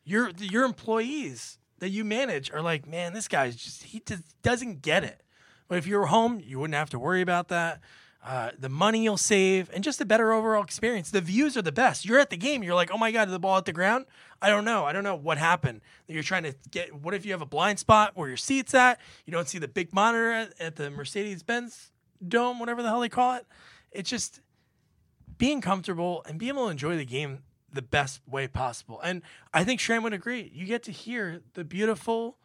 Your, 0.04 0.30
your 0.38 0.64
employees 0.64 1.58
that 1.78 1.90
you 1.90 2.04
manage 2.04 2.50
are 2.52 2.62
like, 2.62 2.86
man, 2.86 3.12
this 3.12 3.28
guy's 3.28 3.56
just, 3.56 3.84
he 3.84 4.00
just 4.00 4.22
doesn't 4.42 4.82
get 4.82 5.04
it. 5.04 5.22
But 5.68 5.78
if 5.78 5.86
you 5.86 5.98
were 5.98 6.06
home, 6.06 6.40
you 6.44 6.58
wouldn't 6.58 6.74
have 6.74 6.90
to 6.90 6.98
worry 6.98 7.20
about 7.20 7.48
that. 7.48 7.80
Uh, 8.22 8.50
the 8.58 8.68
money 8.68 9.02
you'll 9.02 9.16
save 9.16 9.70
and 9.72 9.82
just 9.82 9.98
a 10.00 10.04
better 10.04 10.30
overall 10.30 10.62
experience. 10.62 11.10
The 11.10 11.22
views 11.22 11.56
are 11.56 11.62
the 11.62 11.72
best. 11.72 12.04
You're 12.04 12.18
at 12.18 12.28
the 12.28 12.36
game. 12.36 12.62
You're 12.62 12.74
like, 12.74 12.90
oh 12.92 12.98
my 12.98 13.12
god, 13.12 13.30
the 13.30 13.38
ball 13.38 13.56
at 13.56 13.64
the 13.64 13.72
ground? 13.72 14.04
I 14.42 14.50
don't 14.50 14.66
know. 14.66 14.84
I 14.84 14.92
don't 14.92 15.04
know 15.04 15.14
what 15.14 15.38
happened. 15.38 15.80
You're 16.06 16.22
trying 16.22 16.42
to 16.42 16.54
get. 16.70 16.94
What 16.94 17.14
if 17.14 17.24
you 17.24 17.32
have 17.32 17.40
a 17.40 17.46
blind 17.46 17.78
spot 17.78 18.12
where 18.14 18.28
your 18.28 18.36
seat's 18.36 18.74
at? 18.74 19.00
You 19.24 19.32
don't 19.32 19.48
see 19.48 19.58
the 19.58 19.68
big 19.68 19.94
monitor 19.94 20.32
at, 20.32 20.60
at 20.60 20.76
the 20.76 20.90
Mercedes 20.90 21.42
Benz 21.42 21.92
Dome, 22.26 22.58
whatever 22.58 22.82
the 22.82 22.88
hell 22.88 23.00
they 23.00 23.08
call 23.08 23.36
it. 23.36 23.46
It's 23.90 24.10
just 24.10 24.40
being 25.40 25.60
comfortable 25.60 26.22
and 26.28 26.38
being 26.38 26.50
able 26.50 26.66
to 26.66 26.70
enjoy 26.70 26.96
the 26.96 27.04
game 27.04 27.40
the 27.72 27.82
best 27.82 28.20
way 28.28 28.46
possible. 28.46 29.00
And 29.00 29.22
I 29.54 29.64
think 29.64 29.80
Shram 29.80 30.02
would 30.04 30.12
agree. 30.12 30.52
You 30.54 30.66
get 30.66 30.82
to 30.84 30.92
hear 30.92 31.40
the 31.54 31.64
beautiful, 31.64 32.36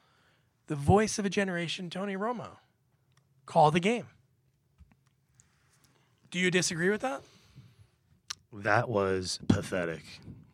the 0.68 0.75
voice 0.75 1.20
of 1.20 1.25
a 1.25 1.30
generation, 1.30 1.90
Tony 1.90 2.16
Romo, 2.16 2.58
call 3.46 3.70
the 3.70 3.80
game. 3.80 4.08
Do 6.32 6.40
you 6.40 6.50
disagree 6.50 6.90
with 6.90 7.02
that? 7.02 7.22
That 8.54 8.88
was 8.90 9.40
pathetic. 9.48 10.04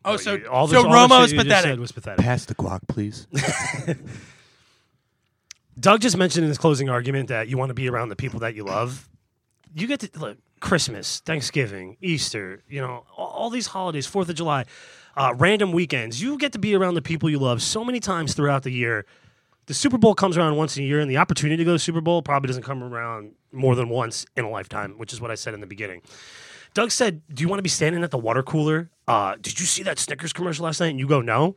Oh, 0.04 0.12
What 0.12 0.20
so 0.20 0.32
you- 0.34 0.48
all 0.48 0.66
so 0.66 0.74
this- 0.82 0.84
all 0.84 0.90
the 1.08 1.14
Romo's 1.14 1.30
shit 1.30 1.38
you 1.38 1.44
just 1.44 1.48
pathetic. 1.48 1.70
said 1.70 1.78
was 1.80 1.92
pathetic. 1.92 2.24
Pass 2.24 2.44
the 2.46 2.54
guac, 2.56 2.80
please. 2.88 3.26
Doug 5.78 6.00
just 6.00 6.16
mentioned 6.16 6.44
in 6.44 6.48
his 6.48 6.58
closing 6.58 6.88
argument 6.88 7.28
that 7.28 7.48
you 7.48 7.56
want 7.56 7.70
to 7.70 7.74
be 7.74 7.88
around 7.88 8.08
the 8.10 8.16
people 8.16 8.40
that 8.40 8.54
you 8.54 8.64
love. 8.64 9.08
You 9.74 9.86
get 9.86 10.00
to 10.00 10.10
look 10.18 10.38
Christmas, 10.62 11.20
Thanksgiving, 11.20 11.96
Easter, 12.00 12.62
you 12.68 12.80
know, 12.80 13.04
all, 13.16 13.50
these 13.50 13.66
holidays, 13.66 14.06
Fourth 14.06 14.28
of 14.30 14.36
July, 14.36 14.64
uh, 15.16 15.34
random 15.36 15.72
weekends. 15.72 16.22
You 16.22 16.38
get 16.38 16.52
to 16.52 16.58
be 16.58 16.74
around 16.74 16.94
the 16.94 17.02
people 17.02 17.28
you 17.28 17.38
love 17.38 17.60
so 17.60 17.84
many 17.84 18.00
times 18.00 18.32
throughout 18.32 18.62
the 18.62 18.70
year. 18.70 19.04
The 19.66 19.74
Super 19.74 19.98
Bowl 19.98 20.14
comes 20.14 20.38
around 20.38 20.56
once 20.56 20.76
a 20.76 20.82
year, 20.82 21.00
and 21.00 21.10
the 21.10 21.18
opportunity 21.18 21.56
to 21.58 21.64
go 21.64 21.72
to 21.72 21.78
Super 21.78 22.00
Bowl 22.00 22.22
probably 22.22 22.46
doesn't 22.46 22.62
come 22.62 22.82
around 22.82 23.32
more 23.50 23.74
than 23.74 23.88
once 23.88 24.24
in 24.36 24.44
a 24.44 24.50
lifetime, 24.50 24.94
which 24.98 25.12
is 25.12 25.20
what 25.20 25.30
I 25.30 25.34
said 25.34 25.52
in 25.52 25.60
the 25.60 25.66
beginning. 25.66 26.00
Doug 26.74 26.90
said, 26.90 27.22
"Do 27.32 27.42
you 27.42 27.48
want 27.48 27.58
to 27.58 27.62
be 27.62 27.68
standing 27.68 28.02
at 28.02 28.10
the 28.10 28.18
water 28.18 28.42
cooler? 28.42 28.88
Uh, 29.06 29.34
did 29.40 29.60
you 29.60 29.66
see 29.66 29.82
that 29.82 29.98
Snickers 29.98 30.32
commercial 30.32 30.64
last 30.64 30.80
night?" 30.80 30.88
And 30.88 30.98
you 30.98 31.06
go, 31.06 31.20
"No." 31.20 31.56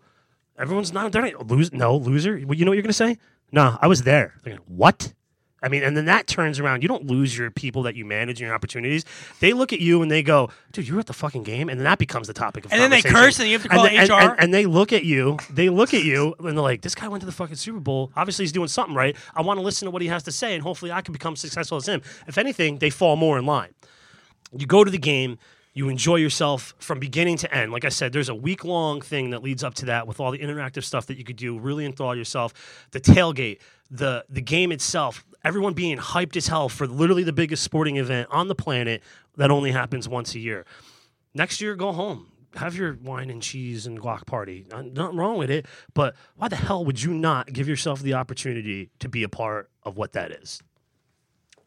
Everyone's 0.57 0.93
not. 0.93 1.12
They're 1.12 1.38
lose. 1.39 1.74
No 1.74 1.97
loser. 1.97 2.38
You 2.38 2.45
know 2.45 2.71
what 2.71 2.75
you're 2.75 2.81
gonna 2.81 2.93
say? 2.93 3.17
No, 3.51 3.77
I 3.81 3.88
was 3.88 4.03
there. 4.03 4.35
What? 4.67 5.13
I 5.65 5.69
mean, 5.69 5.84
and 5.84 5.98
then 5.98 6.05
that 6.05 6.27
turns 6.27 6.60
around. 6.60 6.84
You 6.84 6.88
don't 6.88 7.07
lose 7.07 7.36
your 7.38 7.50
people 7.50 7.81
that 7.84 7.95
you 7.95 8.05
manage 8.05 8.39
and 8.39 8.45
your 8.48 8.53
opportunities. 8.53 9.03
They 9.39 9.51
look 9.53 9.74
at 9.74 9.79
you 9.81 10.01
and 10.03 10.12
they 10.12 10.22
go, 10.22 10.50
"Dude, 10.72 10.88
you 10.88 10.93
were 10.93 11.00
at 11.00 11.07
the 11.07 11.13
fucking 11.13 11.43
game," 11.43 11.67
and 11.69 11.79
then 11.79 11.84
that 11.86 11.98
becomes 11.98 12.27
the 12.27 12.34
topic 12.34 12.65
of 12.65 12.72
And 12.72 12.79
then 12.79 12.91
they 12.91 13.01
curse 13.01 13.39
and 13.39 13.48
you 13.50 13.55
have 13.55 13.63
to 13.63 13.69
call 13.69 13.86
and, 13.86 13.89
they- 13.93 13.98
and- 13.98 14.10
HR. 14.10 14.13
and- 14.31 14.39
and 14.39 14.53
they 14.53 14.65
look 14.67 14.93
at 14.93 15.03
you. 15.03 15.38
They 15.50 15.69
look 15.69 15.93
at 15.93 16.03
you 16.03 16.36
and 16.39 16.50
they're 16.50 16.62
like, 16.63 16.81
"This 16.84 16.93
guy 16.95 17.07
went 17.07 17.22
to 17.22 17.25
the 17.25 17.31
fucking 17.31 17.55
Super 17.55 17.79
Bowl. 17.79 18.12
Obviously, 18.15 18.43
he's 18.43 18.51
doing 18.51 18.67
something 18.67 18.95
right. 18.95 19.15
I 19.36 19.41
want 19.41 19.57
to 19.60 19.63
listen 19.63 19.88
to 19.88 19.91
what 19.91 20.03
he 20.03 20.07
has 20.10 20.22
to 20.24 20.31
say, 20.31 20.53
and 20.53 20.62
hopefully, 20.62 20.91
I 20.91 21.01
can 21.01 21.12
become 21.12 21.36
successful 21.36 21.77
as 21.77 21.88
him." 21.88 22.01
If 22.27 22.38
anything, 22.38 22.77
they 22.77 22.91
fall 22.91 23.15
more 23.15 23.38
in 23.39 23.45
line 23.45 23.72
you 24.57 24.65
go 24.65 24.84
to 24.84 24.91
the 24.91 24.98
game 24.98 25.38
you 25.75 25.89
enjoy 25.89 26.15
yourself 26.15 26.74
from 26.79 27.00
beginning 27.00 27.38
to 27.38 27.53
end. 27.53 27.72
Like 27.72 27.86
i 27.86 27.89
said 27.89 28.13
there's 28.13 28.29
a 28.29 28.36
week 28.36 28.63
long 28.63 29.01
thing 29.01 29.29
that 29.29 29.44
leads 29.44 29.63
up 29.63 29.75
to 29.75 29.86
that 29.86 30.08
with 30.08 30.20
all 30.20 30.32
the 30.32 30.39
interactive 30.39 30.84
stuff 30.84 31.05
that 31.08 31.17
you 31.17 31.24
could 31.24 31.36
do 31.36 31.60
really 31.60 31.86
enthrall 31.86 32.15
yourself. 32.15 32.88
The 32.91 33.00
tailgate 33.00 33.60
the 33.91 34.25
the 34.29 34.41
game 34.41 34.72
itself 34.72 35.24
everyone 35.44 35.74
being 35.74 35.98
hyped 35.98 36.36
as 36.36 36.48
hell 36.48 36.70
for 36.70 36.88
literally 36.88 37.24
the 37.24 37.34
biggest 37.34 37.62
sporting 37.62 37.98
event 37.98 38.27
on 38.32 38.48
the 38.48 38.55
planet 38.55 39.03
that 39.36 39.51
only 39.51 39.72
happens 39.72 40.10
once 40.10 40.34
a 40.34 40.39
year. 40.39 40.65
Next 41.36 41.62
year 41.62 41.75
go 41.75 41.91
home. 41.91 42.32
Have 42.55 42.77
your 42.77 42.98
wine 43.03 43.29
and 43.29 43.41
cheese 43.41 43.86
and 43.86 44.00
guac 44.00 44.25
party. 44.25 44.65
Uh, 44.72 44.82
nothing 44.82 45.17
wrong 45.17 45.38
with 45.38 45.51
it 45.51 45.65
but 45.94 46.15
why 46.38 46.48
the 46.48 46.55
hell 46.55 46.86
would 46.86 47.03
you 47.03 47.13
not 47.13 47.51
give 47.51 47.67
yourself 47.67 48.01
the 48.01 48.13
opportunity 48.13 48.91
to 49.00 49.10
be 49.10 49.24
a 49.24 49.29
part 49.29 49.70
of 49.84 49.98
what 49.98 50.13
that 50.13 50.32
is? 50.32 50.63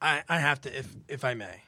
I, 0.00 0.22
I 0.28 0.38
have 0.38 0.62
to, 0.62 0.78
if 0.78 0.88
if 1.08 1.24
I 1.24 1.34
may. 1.34 1.62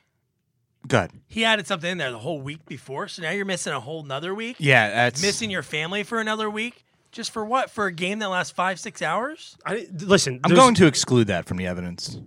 Good. 0.88 1.10
He 1.28 1.44
added 1.44 1.66
something 1.66 1.90
in 1.90 1.98
there 1.98 2.10
the 2.10 2.18
whole 2.18 2.40
week 2.40 2.64
before, 2.66 3.06
so 3.08 3.22
now 3.22 3.30
you're 3.30 3.44
missing 3.44 3.72
a 3.72 3.80
whole 3.80 4.02
nother 4.02 4.34
week. 4.34 4.56
Yeah, 4.58 4.88
that's 4.90 5.20
Missing 5.22 5.50
your 5.50 5.62
family 5.62 6.02
for 6.04 6.20
another 6.20 6.48
week, 6.48 6.84
just 7.12 7.30
for 7.32 7.44
what? 7.44 7.70
For 7.70 7.86
a 7.86 7.92
game 7.92 8.18
that 8.20 8.28
lasts 8.28 8.52
five, 8.52 8.80
six 8.80 9.02
hours? 9.02 9.56
I, 9.66 9.86
listen 9.92 10.40
I'm 10.42 10.48
there's- 10.50 10.58
going 10.64 10.74
to 10.76 10.86
exclude 10.86 11.26
that 11.26 11.44
from 11.44 11.58
the 11.58 11.66
evidence. 11.66 12.18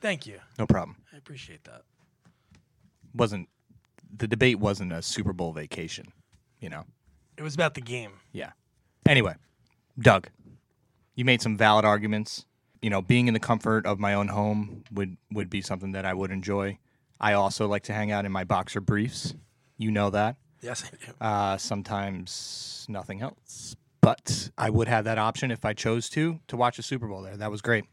Thank 0.00 0.26
you. 0.26 0.38
No 0.58 0.66
problem. 0.66 0.96
I 1.12 1.18
appreciate 1.18 1.64
that. 1.64 1.82
Wasn't 3.14 3.48
the 4.16 4.26
debate 4.26 4.58
wasn't 4.58 4.92
a 4.92 5.02
Super 5.02 5.32
Bowl 5.32 5.52
vacation, 5.52 6.12
you 6.60 6.68
know. 6.70 6.84
It 7.36 7.42
was 7.42 7.54
about 7.54 7.74
the 7.74 7.80
game. 7.80 8.12
Yeah. 8.32 8.52
Anyway, 9.06 9.34
Doug, 9.98 10.28
you 11.14 11.24
made 11.24 11.42
some 11.42 11.56
valid 11.56 11.84
arguments. 11.84 12.46
You 12.82 12.88
know, 12.90 13.02
being 13.02 13.28
in 13.28 13.34
the 13.34 13.40
comfort 13.40 13.84
of 13.84 13.98
my 13.98 14.14
own 14.14 14.28
home 14.28 14.84
would 14.92 15.16
would 15.30 15.50
be 15.50 15.60
something 15.60 15.92
that 15.92 16.04
I 16.06 16.14
would 16.14 16.30
enjoy. 16.30 16.78
I 17.20 17.34
also 17.34 17.68
like 17.68 17.82
to 17.84 17.92
hang 17.92 18.10
out 18.10 18.24
in 18.24 18.32
my 18.32 18.44
boxer 18.44 18.80
briefs. 18.80 19.34
You 19.76 19.90
know 19.90 20.10
that. 20.10 20.36
Yes, 20.62 20.84
I 20.84 21.06
do. 21.06 21.12
Uh, 21.20 21.56
sometimes 21.56 22.86
nothing 22.88 23.22
else. 23.22 23.76
But 24.00 24.50
I 24.56 24.70
would 24.70 24.88
have 24.88 25.04
that 25.04 25.18
option 25.18 25.50
if 25.50 25.64
I 25.64 25.74
chose 25.74 26.08
to 26.10 26.40
to 26.48 26.56
watch 26.56 26.78
a 26.78 26.82
Super 26.82 27.06
Bowl 27.06 27.22
there. 27.22 27.36
That 27.36 27.50
was 27.50 27.60
great. 27.60 27.84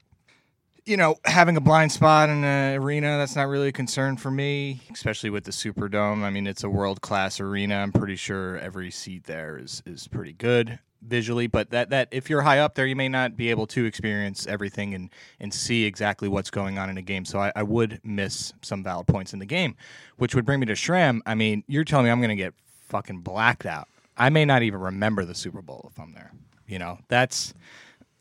You 0.86 0.96
know, 0.96 1.16
having 1.26 1.58
a 1.58 1.62
blind 1.62 1.92
spot 1.92 2.30
in 2.30 2.46
an 2.46 2.82
arena, 2.82 3.18
that's 3.18 3.36
not 3.36 3.50
really 3.50 3.68
a 3.68 3.74
concern 3.74 4.16
for 4.16 4.32
me, 4.32 4.80
especially 4.94 5.30
with 5.30 5.44
the 5.44 5.52
Superdome. 5.52 6.24
I 6.24 6.30
mean, 6.30 6.48
it's 6.48 6.64
a 6.64 6.70
world 6.70 7.02
class 7.02 7.42
arena. 7.42 7.76
I'm 7.76 7.92
pretty 7.92 8.16
sure 8.16 8.58
every 8.58 8.90
seat 8.90 9.26
there 9.26 9.58
is 9.58 9.84
is 9.86 10.08
pretty 10.08 10.32
good 10.32 10.80
visually, 11.02 11.48
but 11.48 11.70
that 11.72 11.90
that 11.90 12.08
if 12.12 12.30
you're 12.30 12.42
high 12.42 12.60
up 12.60 12.76
there, 12.76 12.86
you 12.86 12.96
may 12.96 13.10
not 13.10 13.38
be 13.38 13.50
able 13.50 13.68
to 13.68 13.86
experience 13.86 14.48
everything 14.48 14.94
and 14.94 15.10
and 15.40 15.54
see 15.54 15.86
exactly 15.86 16.28
what's 16.28 16.50
going 16.50 16.78
on 16.78 16.90
in 16.90 16.98
a 16.98 17.02
game. 17.02 17.26
So 17.26 17.40
I, 17.40 17.52
I 17.56 17.64
would 17.64 18.00
miss 18.04 18.54
some 18.62 18.84
valid 18.84 19.08
points 19.08 19.34
in 19.34 19.40
the 19.40 19.46
game, 19.46 19.76
which 20.18 20.36
would 20.36 20.46
bring 20.46 20.60
me 20.60 20.66
to 20.68 20.74
Shram. 20.74 21.22
I 21.26 21.36
mean, 21.36 21.64
you're 21.68 21.84
telling 21.84 22.06
me 22.06 22.12
I'm 22.12 22.20
going 22.20 22.30
to 22.30 22.36
get 22.36 22.54
fucking 22.90 23.20
blacked 23.20 23.66
out. 23.66 23.88
I 24.18 24.30
may 24.30 24.46
not 24.46 24.64
even 24.64 24.80
remember 24.80 25.26
the 25.26 25.36
Super 25.36 25.62
Bowl 25.62 25.90
if 25.92 26.00
I'm 26.00 26.14
there. 26.14 26.32
You 26.68 26.80
know, 26.80 27.00
that's 27.08 27.54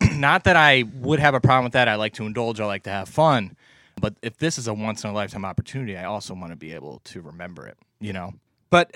not 0.13 0.45
that 0.45 0.57
I 0.57 0.85
would 0.95 1.19
have 1.19 1.35
a 1.35 1.41
problem 1.41 1.65
with 1.65 1.73
that. 1.73 1.89
I 1.89 1.95
like 1.95 2.15
to 2.15 2.27
indulge. 2.27 2.61
I 2.61 2.67
like 2.67 2.85
to 2.85 2.91
have 2.91 3.09
fun. 3.09 3.57
But 4.01 4.15
if 4.23 4.37
this 4.37 4.59
is 4.59 4.69
a 4.69 4.75
once 4.75 5.05
in 5.05 5.11
a 5.11 5.13
lifetime 5.15 5.45
opportunity, 5.45 5.97
I 5.97 6.05
also 6.05 6.35
want 6.35 6.53
to 6.53 6.57
be 6.57 6.75
able 6.75 7.01
to 7.05 7.23
remember 7.23 7.67
it. 7.67 7.79
You 7.99 8.13
know, 8.13 8.35
but 8.69 8.91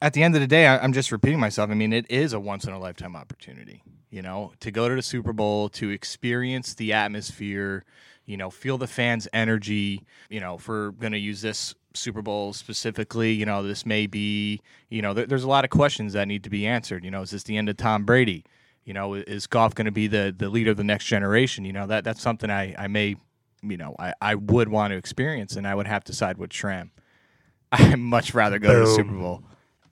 at 0.00 0.12
the 0.12 0.22
end 0.22 0.34
of 0.34 0.40
the 0.40 0.46
day, 0.46 0.66
I, 0.66 0.78
I'm 0.78 0.92
just 0.92 1.10
repeating 1.10 1.40
myself. 1.40 1.70
I 1.70 1.74
mean, 1.74 1.92
it 1.92 2.06
is 2.10 2.32
a 2.32 2.40
once 2.40 2.64
in 2.64 2.72
a 2.72 2.78
lifetime 2.78 3.16
opportunity. 3.16 3.82
You 4.10 4.22
know, 4.22 4.52
to 4.60 4.70
go 4.70 4.88
to 4.88 4.94
the 4.94 5.02
Super 5.02 5.34
Bowl, 5.34 5.68
to 5.70 5.90
experience 5.90 6.74
the 6.74 6.94
atmosphere, 6.94 7.84
you 8.24 8.38
know, 8.38 8.48
feel 8.48 8.78
the 8.78 8.86
fans' 8.86 9.28
energy. 9.32 10.02
You 10.30 10.40
know, 10.40 10.54
if 10.54 10.66
we're 10.66 10.92
going 10.92 11.12
to 11.12 11.18
use 11.18 11.42
this 11.42 11.74
Super 11.94 12.22
Bowl 12.22 12.54
specifically, 12.54 13.32
you 13.32 13.44
know, 13.44 13.62
this 13.62 13.84
may 13.84 14.06
be, 14.06 14.62
you 14.88 15.02
know, 15.02 15.12
there, 15.12 15.26
there's 15.26 15.44
a 15.44 15.48
lot 15.48 15.64
of 15.64 15.70
questions 15.70 16.14
that 16.14 16.26
need 16.26 16.44
to 16.44 16.50
be 16.50 16.66
answered. 16.66 17.04
You 17.04 17.10
know, 17.10 17.22
is 17.22 17.32
this 17.32 17.42
the 17.42 17.56
end 17.56 17.68
of 17.68 17.76
Tom 17.76 18.04
Brady? 18.04 18.44
You 18.84 18.94
know, 18.94 19.12
is 19.12 19.46
Goff 19.46 19.74
going 19.74 19.84
to 19.84 19.92
be 19.92 20.06
the 20.06 20.34
the 20.36 20.48
leader 20.48 20.70
of 20.70 20.78
the 20.78 20.84
next 20.84 21.04
generation? 21.04 21.66
You 21.66 21.74
know, 21.74 21.86
that 21.86 22.04
that's 22.04 22.22
something 22.22 22.50
I 22.50 22.74
I 22.78 22.86
may, 22.86 23.16
you 23.62 23.76
know, 23.76 23.94
I 23.98 24.14
I 24.22 24.34
would 24.36 24.70
want 24.70 24.92
to 24.92 24.96
experience, 24.96 25.56
and 25.56 25.66
I 25.66 25.74
would 25.74 25.86
have 25.86 26.04
to 26.04 26.14
side 26.14 26.38
with 26.38 26.50
Shram. 26.50 26.90
I'd 27.72 27.98
much 27.98 28.32
rather 28.32 28.58
go 28.58 28.72
to 28.72 28.80
the 28.80 28.94
Super 28.94 29.12
Bowl. 29.12 29.42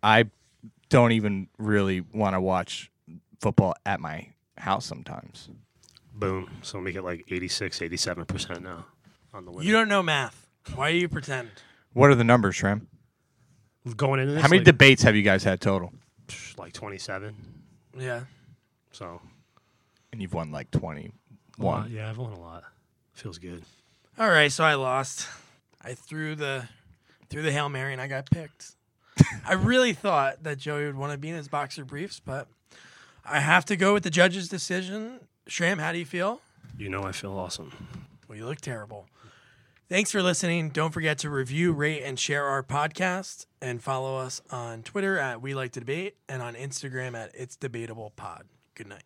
I 0.06 0.26
don't 0.88 1.10
even 1.12 1.48
really 1.58 2.00
want 2.00 2.34
to 2.34 2.40
watch 2.40 2.92
football 3.40 3.74
at 3.84 3.98
my 3.98 4.28
house 4.56 4.86
sometimes. 4.86 5.48
Boom. 6.14 6.48
So 6.62 6.80
make 6.80 6.94
it 6.94 7.02
like 7.02 7.24
86, 7.28 7.80
87% 7.80 8.62
now 8.62 8.86
on 9.34 9.44
the 9.44 9.50
win. 9.50 9.66
You 9.66 9.72
don't 9.72 9.88
know 9.88 10.02
math. 10.02 10.46
Why 10.76 10.92
do 10.92 10.98
you 10.98 11.08
pretend? 11.08 11.50
What 11.92 12.08
are 12.10 12.14
the 12.14 12.22
numbers, 12.24 12.54
Shram? 12.56 12.82
Going 13.96 14.20
into 14.20 14.32
this, 14.34 14.42
How 14.42 14.48
many 14.48 14.60
like, 14.60 14.64
debates 14.66 15.02
have 15.02 15.16
you 15.16 15.22
guys 15.22 15.42
had 15.44 15.60
total? 15.60 15.92
like 16.56 16.72
27. 16.72 17.34
Yeah. 17.98 18.22
So, 18.92 19.20
And 20.12 20.22
you've 20.22 20.34
won 20.34 20.52
like 20.52 20.70
21. 20.70 21.12
lot. 21.58 21.90
Yeah, 21.90 22.08
I've 22.10 22.18
won 22.18 22.32
a 22.32 22.38
lot. 22.40 22.62
Feels 23.12 23.38
good. 23.38 23.62
All 24.18 24.28
right, 24.28 24.50
so 24.52 24.62
I 24.64 24.74
lost. 24.74 25.28
I 25.82 25.94
threw 25.94 26.34
the 26.36 26.68
threw 27.28 27.42
the 27.42 27.52
hail 27.52 27.68
mary 27.68 27.92
and 27.92 28.00
I 28.00 28.06
got 28.06 28.30
picked. 28.30 28.72
I 29.46 29.54
really 29.54 29.92
thought 29.92 30.42
that 30.42 30.58
Joey 30.58 30.86
would 30.86 30.96
want 30.96 31.12
to 31.12 31.18
be 31.18 31.28
in 31.28 31.36
his 31.36 31.48
boxer 31.48 31.84
briefs, 31.84 32.20
but 32.20 32.48
I 33.24 33.40
have 33.40 33.64
to 33.66 33.76
go 33.76 33.94
with 33.94 34.02
the 34.02 34.10
judge's 34.10 34.48
decision. 34.48 35.20
Shram, 35.48 35.78
how 35.78 35.92
do 35.92 35.98
you 35.98 36.04
feel? 36.06 36.40
You 36.78 36.88
know, 36.88 37.02
I 37.04 37.12
feel 37.12 37.32
awesome. 37.32 37.72
Well, 38.28 38.36
you 38.36 38.44
look 38.46 38.60
terrible. 38.60 39.06
Thanks 39.88 40.10
for 40.10 40.20
listening. 40.20 40.70
Don't 40.70 40.92
forget 40.92 41.18
to 41.18 41.30
review, 41.30 41.72
rate, 41.72 42.02
and 42.02 42.18
share 42.18 42.44
our 42.44 42.62
podcast, 42.62 43.46
and 43.62 43.80
follow 43.80 44.18
us 44.18 44.42
on 44.50 44.82
Twitter 44.82 45.16
at 45.16 45.40
We 45.40 45.54
Like 45.54 45.72
to 45.72 45.80
Debate 45.80 46.16
and 46.28 46.42
on 46.42 46.54
Instagram 46.54 47.14
at 47.16 47.30
It's 47.34 47.54
Debatable 47.54 48.12
Pod. 48.16 48.46
Good 48.74 48.88
night. 48.88 49.04